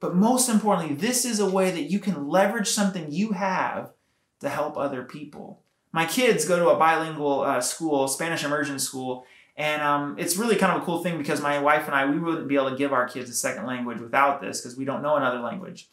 But 0.00 0.16
most 0.16 0.48
importantly, 0.48 0.96
this 0.96 1.24
is 1.24 1.38
a 1.38 1.48
way 1.48 1.70
that 1.70 1.84
you 1.84 2.00
can 2.00 2.26
leverage 2.26 2.66
something 2.66 3.12
you 3.12 3.30
have 3.30 3.92
to 4.40 4.48
help 4.48 4.76
other 4.76 5.04
people. 5.04 5.62
My 5.92 6.04
kids 6.04 6.48
go 6.48 6.58
to 6.58 6.70
a 6.70 6.76
bilingual 6.76 7.42
uh, 7.42 7.60
school, 7.60 8.08
Spanish 8.08 8.42
immersion 8.42 8.80
school, 8.80 9.24
and 9.56 9.82
um, 9.82 10.16
it's 10.18 10.36
really 10.36 10.56
kind 10.56 10.76
of 10.76 10.82
a 10.82 10.84
cool 10.84 11.00
thing 11.00 11.16
because 11.16 11.40
my 11.40 11.60
wife 11.60 11.86
and 11.86 11.94
I, 11.94 12.06
we 12.06 12.18
wouldn't 12.18 12.48
be 12.48 12.56
able 12.56 12.70
to 12.70 12.76
give 12.76 12.92
our 12.92 13.06
kids 13.06 13.30
a 13.30 13.34
second 13.34 13.64
language 13.64 14.00
without 14.00 14.40
this 14.40 14.60
because 14.60 14.76
we 14.76 14.84
don't 14.84 15.00
know 15.00 15.14
another 15.14 15.38
language. 15.38 15.88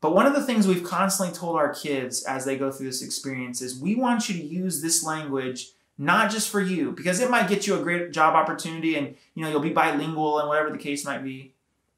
But 0.00 0.14
one 0.14 0.26
of 0.26 0.32
the 0.32 0.44
things 0.44 0.68
we've 0.68 0.84
constantly 0.84 1.34
told 1.34 1.56
our 1.56 1.74
kids 1.74 2.22
as 2.22 2.44
they 2.44 2.56
go 2.56 2.70
through 2.70 2.86
this 2.86 3.02
experience 3.02 3.60
is 3.60 3.80
we 3.80 3.96
want 3.96 4.28
you 4.28 4.36
to 4.36 4.46
use 4.46 4.80
this 4.80 5.02
language 5.02 5.72
not 5.98 6.30
just 6.30 6.48
for 6.48 6.60
you, 6.60 6.92
because 6.92 7.20
it 7.20 7.30
might 7.30 7.48
get 7.48 7.66
you 7.66 7.78
a 7.78 7.82
great 7.82 8.12
job 8.12 8.34
opportunity 8.34 8.96
and 8.96 9.14
you 9.34 9.42
know 9.42 9.50
you'll 9.50 9.60
be 9.60 9.72
bilingual 9.72 10.38
and 10.38 10.48
whatever 10.48 10.70
the 10.70 10.78
case 10.78 11.04
might 11.04 11.22
be. 11.22 11.54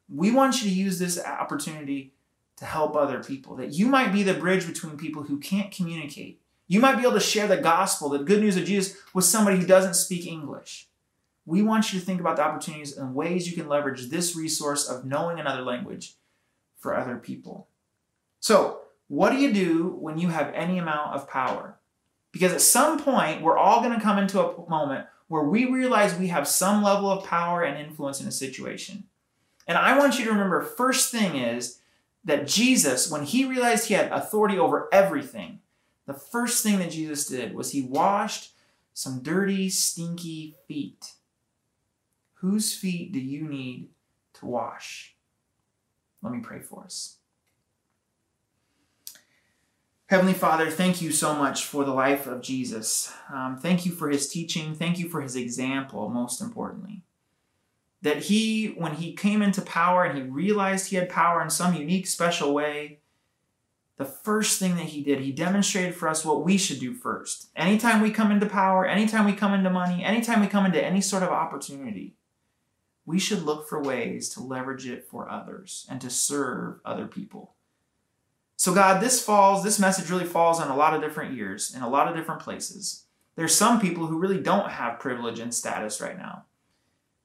We 0.09 0.31
want 0.31 0.63
you 0.63 0.69
to 0.69 0.75
use 0.75 0.99
this 0.99 1.23
opportunity 1.25 2.13
to 2.57 2.65
help 2.65 2.95
other 2.95 3.23
people. 3.23 3.57
That 3.57 3.73
you 3.73 3.87
might 3.87 4.13
be 4.13 4.23
the 4.23 4.35
bridge 4.35 4.67
between 4.67 4.97
people 4.97 5.25
who 5.25 5.39
can't 5.39 5.73
communicate. 5.73 6.41
You 6.69 6.81
might 6.81 6.97
be 6.97 7.03
able 7.03 7.13
to 7.13 7.21
share 7.21 7.47
the 7.47 7.57
gospel, 7.57 8.09
the 8.09 8.19
good 8.19 8.41
news 8.41 8.57
of 8.57 8.65
Jesus, 8.65 8.97
with 9.13 9.25
somebody 9.25 9.59
who 9.59 9.67
doesn't 9.67 9.95
speak 9.95 10.27
English. 10.27 10.89
We 11.45 11.63
want 11.63 11.93
you 11.93 11.99
to 11.99 12.07
think 12.07 12.21
about 12.21 12.37
the 12.37 12.45
opportunities 12.45 12.97
and 12.97 13.15
ways 13.15 13.51
you 13.51 13.57
can 13.57 13.69
leverage 13.69 14.09
this 14.09 14.37
resource 14.37 14.89
of 14.89 15.05
knowing 15.05 15.41
another 15.41 15.63
language 15.63 16.15
for 16.79 16.97
other 16.97 17.17
people. 17.17 17.69
So, 18.41 18.83
what 19.09 19.31
do 19.31 19.39
you 19.39 19.53
do 19.53 19.89
when 20.01 20.19
you 20.19 20.29
have 20.29 20.53
any 20.55 20.79
amount 20.79 21.15
of 21.15 21.29
power? 21.29 21.79
Because 22.33 22.53
at 22.53 22.63
some 22.63 22.99
point, 22.99 23.43
we're 23.43 23.59
all 23.59 23.83
going 23.83 23.95
to 23.97 24.03
come 24.03 24.19
into 24.19 24.41
a 24.41 24.69
moment 24.69 25.07
where 25.29 25.45
we 25.45 25.67
realize 25.67 26.15
we 26.15 26.29
have 26.29 26.49
some 26.49 26.83
level 26.83 27.11
of 27.11 27.25
power 27.25 27.63
and 27.63 27.79
influence 27.79 28.21
in 28.21 28.27
a 28.27 28.33
situation. 28.33 29.05
And 29.67 29.79
I 29.79 29.99
want 29.99 30.19
you 30.19 30.25
to 30.25 30.33
remember 30.33 30.63
first 30.63 31.11
thing 31.11 31.37
is 31.37 31.79
that 32.25 32.47
Jesus, 32.47 33.11
when 33.11 33.25
he 33.25 33.45
realized 33.45 33.87
he 33.87 33.95
had 33.95 34.11
authority 34.13 34.59
over 34.59 34.89
everything, 34.93 35.61
the 36.07 36.15
first 36.15 36.63
thing 36.63 36.79
that 36.79 36.91
Jesus 36.91 37.27
did 37.27 37.55
was 37.55 37.73
he 37.73 37.83
washed 37.83 38.53
some 38.95 39.23
dirty, 39.23 39.69
stinky 39.69 40.57
feet. 40.67 41.13
Whose 42.35 42.75
feet 42.75 43.13
do 43.13 43.21
you 43.21 43.49
need 43.49 43.89
to 44.35 44.47
wash? 44.47 45.15
Let 46.23 46.33
me 46.33 46.41
pray 46.41 46.61
for 46.61 46.85
us. 46.85 47.17
Heavenly 50.13 50.35
Father, 50.35 50.71
thank 50.71 51.01
you 51.01 51.11
so 51.11 51.35
much 51.35 51.65
for 51.65 51.87
the 51.87 51.95
life 51.95 52.27
of 52.27 52.43
Jesus. 52.43 53.11
Um, 53.33 53.57
thank 53.57 53.87
you 53.87 53.93
for 53.93 54.11
his 54.11 54.29
teaching. 54.29 54.75
Thank 54.75 54.99
you 54.99 55.09
for 55.09 55.23
his 55.23 55.37
example, 55.37 56.11
most 56.11 56.43
importantly. 56.43 57.01
That 58.03 58.25
he, 58.25 58.75
when 58.77 58.97
he 58.97 59.15
came 59.15 59.41
into 59.41 59.63
power 59.63 60.05
and 60.05 60.19
he 60.19 60.25
realized 60.25 60.89
he 60.91 60.97
had 60.97 61.09
power 61.09 61.41
in 61.41 61.49
some 61.49 61.73
unique, 61.73 62.07
special 62.07 62.53
way, 62.53 62.99
the 63.97 64.05
first 64.05 64.59
thing 64.59 64.77
that 64.77 64.85
he 64.85 65.03
did, 65.03 65.21
he 65.21 65.33
demonstrated 65.33 65.95
for 65.95 66.09
us 66.09 66.27
what 66.27 66.45
we 66.45 66.59
should 66.59 66.79
do 66.79 66.93
first. 66.93 67.49
Anytime 67.57 68.03
we 68.03 68.11
come 68.11 68.31
into 68.31 68.45
power, 68.45 68.85
anytime 68.85 69.25
we 69.25 69.33
come 69.33 69.55
into 69.55 69.71
money, 69.71 70.05
anytime 70.05 70.43
we 70.43 70.47
come 70.47 70.67
into 70.67 70.85
any 70.85 71.01
sort 71.01 71.23
of 71.23 71.31
opportunity, 71.31 72.17
we 73.07 73.19
should 73.19 73.45
look 73.45 73.67
for 73.67 73.83
ways 73.83 74.29
to 74.35 74.43
leverage 74.43 74.87
it 74.87 75.07
for 75.11 75.31
others 75.31 75.87
and 75.89 76.03
to 76.03 76.11
serve 76.11 76.81
other 76.85 77.07
people. 77.07 77.55
So, 78.63 78.73
God, 78.73 79.03
this 79.03 79.21
falls, 79.21 79.65
this 79.65 79.81
message 79.81 80.09
really 80.09 80.25
falls 80.25 80.61
on 80.61 80.71
a 80.71 80.77
lot 80.77 80.95
of 80.95 81.01
different 81.01 81.37
ears 81.37 81.75
in 81.75 81.83
a 81.83 81.89
lot 81.89 82.07
of 82.07 82.15
different 82.15 82.43
places. 82.43 83.07
There's 83.35 83.53
some 83.53 83.81
people 83.81 84.07
who 84.07 84.21
really 84.21 84.39
don't 84.39 84.71
have 84.71 85.01
privilege 85.01 85.41
and 85.41 85.53
status 85.53 86.01
right 86.01 86.17
now. 86.17 86.45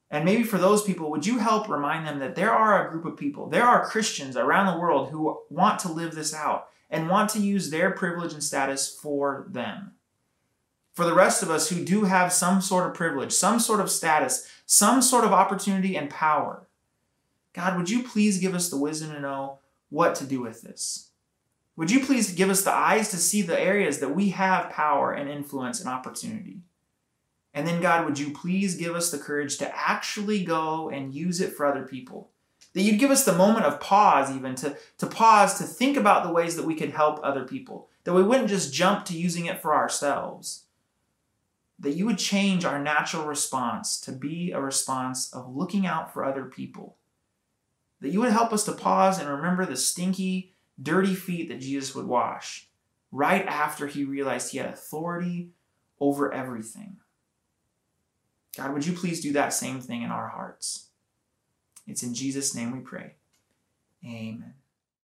And 0.10 0.26
maybe 0.26 0.42
for 0.42 0.58
those 0.58 0.82
people, 0.82 1.12
would 1.12 1.28
you 1.28 1.38
help 1.38 1.70
remind 1.70 2.08
them 2.08 2.18
that 2.18 2.34
there 2.34 2.52
are 2.52 2.84
a 2.84 2.90
group 2.90 3.06
of 3.06 3.18
people, 3.18 3.50
there 3.50 3.66
are 3.66 3.86
Christians 3.86 4.36
around 4.36 4.66
the 4.66 4.80
world 4.80 5.12
who 5.12 5.40
want 5.52 5.78
to 5.82 5.92
live 5.92 6.16
this 6.16 6.34
out 6.34 6.70
and 6.90 7.08
want 7.08 7.30
to 7.30 7.40
use 7.40 7.70
their 7.70 7.92
privilege 7.92 8.34
and 8.34 8.44
status 8.44 8.90
for 8.92 9.46
them? 9.48 9.92
For 10.94 11.06
the 11.06 11.14
rest 11.14 11.44
of 11.44 11.52
us 11.52 11.70
who 11.70 11.86
do 11.86 12.06
have 12.06 12.34
some 12.34 12.62
sort 12.62 12.88
of 12.88 12.96
privilege, 12.96 13.32
some 13.32 13.60
sort 13.60 13.80
of 13.80 13.92
status, 13.92 14.50
some 14.66 15.04
sort 15.04 15.24
of 15.24 15.34
opportunity 15.34 15.98
and 15.98 16.10
power, 16.10 16.66
God, 17.54 17.78
would 17.78 17.92
you 17.92 18.02
please 18.02 18.40
give 18.40 18.56
us 18.56 18.72
the 18.72 18.78
wisdom 18.78 19.12
to 19.12 19.20
know 19.20 19.60
what 19.90 20.16
to 20.16 20.24
do 20.24 20.42
with 20.42 20.64
this? 20.64 21.07
Would 21.78 21.92
you 21.92 22.04
please 22.04 22.34
give 22.34 22.50
us 22.50 22.64
the 22.64 22.74
eyes 22.74 23.10
to 23.12 23.18
see 23.18 23.44
the 23.44 23.60
areas 23.60 24.00
that 24.00 24.16
we 24.16 24.30
have 24.30 24.72
power 24.72 25.14
and 25.14 25.30
influence 25.30 25.80
and 25.80 25.88
opportunity? 25.88 26.62
And 27.54 27.68
then, 27.68 27.82
God, 27.82 28.06
would 28.06 28.20
you 28.20 28.32
please 28.32 28.76
give 28.76 28.96
us 28.96 29.12
the 29.12 29.20
courage 29.20 29.58
to 29.60 29.78
actually 29.78 30.44
go 30.44 30.90
and 30.90 31.14
use 31.14 31.40
it 31.40 31.54
for 31.54 31.66
other 31.68 31.84
people? 31.84 32.32
That 32.74 32.82
you'd 32.82 33.00
give 33.00 33.12
us 33.12 33.26
the 33.26 33.34
moment 33.34 33.66
of 33.66 33.80
pause, 33.80 34.36
even 34.36 34.56
to, 34.56 34.76
to 34.98 35.08
pause 35.08 35.60
to 35.60 35.66
think 35.66 35.98
about 35.98 36.24
the 36.24 36.34
ways 36.34 36.56
that 36.56 36.66
we 36.66 36.76
could 36.76 36.92
help 36.92 37.20
other 37.22 37.46
people. 37.46 37.90
That 38.04 38.14
we 38.14 38.24
wouldn't 38.24 38.50
just 38.50 38.74
jump 38.74 39.06
to 39.06 39.18
using 39.18 39.46
it 39.46 39.62
for 39.62 39.76
ourselves. 39.76 40.66
That 41.80 41.94
you 41.94 42.08
would 42.08 42.18
change 42.18 42.66
our 42.66 42.82
natural 42.82 43.26
response 43.26 44.02
to 44.02 44.12
be 44.12 44.52
a 44.52 44.60
response 44.60 45.32
of 45.32 45.56
looking 45.56 45.86
out 45.86 46.12
for 46.12 46.26
other 46.26 46.46
people. 46.46 46.98
That 48.02 48.10
you 48.10 48.20
would 48.20 48.32
help 48.32 48.52
us 48.52 48.64
to 48.66 48.72
pause 48.72 49.20
and 49.20 49.30
remember 49.30 49.66
the 49.66 49.78
stinky, 49.78 50.56
dirty 50.82 51.16
feet 51.16 51.50
that 51.50 51.60
Jesus 51.60 51.96
would 51.96 52.06
wash 52.06 52.70
right 53.12 53.46
after 53.46 53.88
he 53.88 54.04
realized 54.04 54.52
he 54.52 54.58
had 54.58 54.68
authority 54.68 55.50
over 56.00 56.34
everything. 56.34 56.98
God, 58.56 58.74
would 58.74 58.86
you 58.86 58.94
please 58.94 59.22
do 59.22 59.34
that 59.34 59.54
same 59.54 59.82
thing 59.82 60.02
in 60.02 60.12
our 60.12 60.28
hearts? 60.28 60.90
It's 61.86 62.04
in 62.04 62.14
Jesus' 62.14 62.56
name 62.56 62.72
we 62.72 62.80
pray. 62.80 63.16
Amen. 64.06 64.54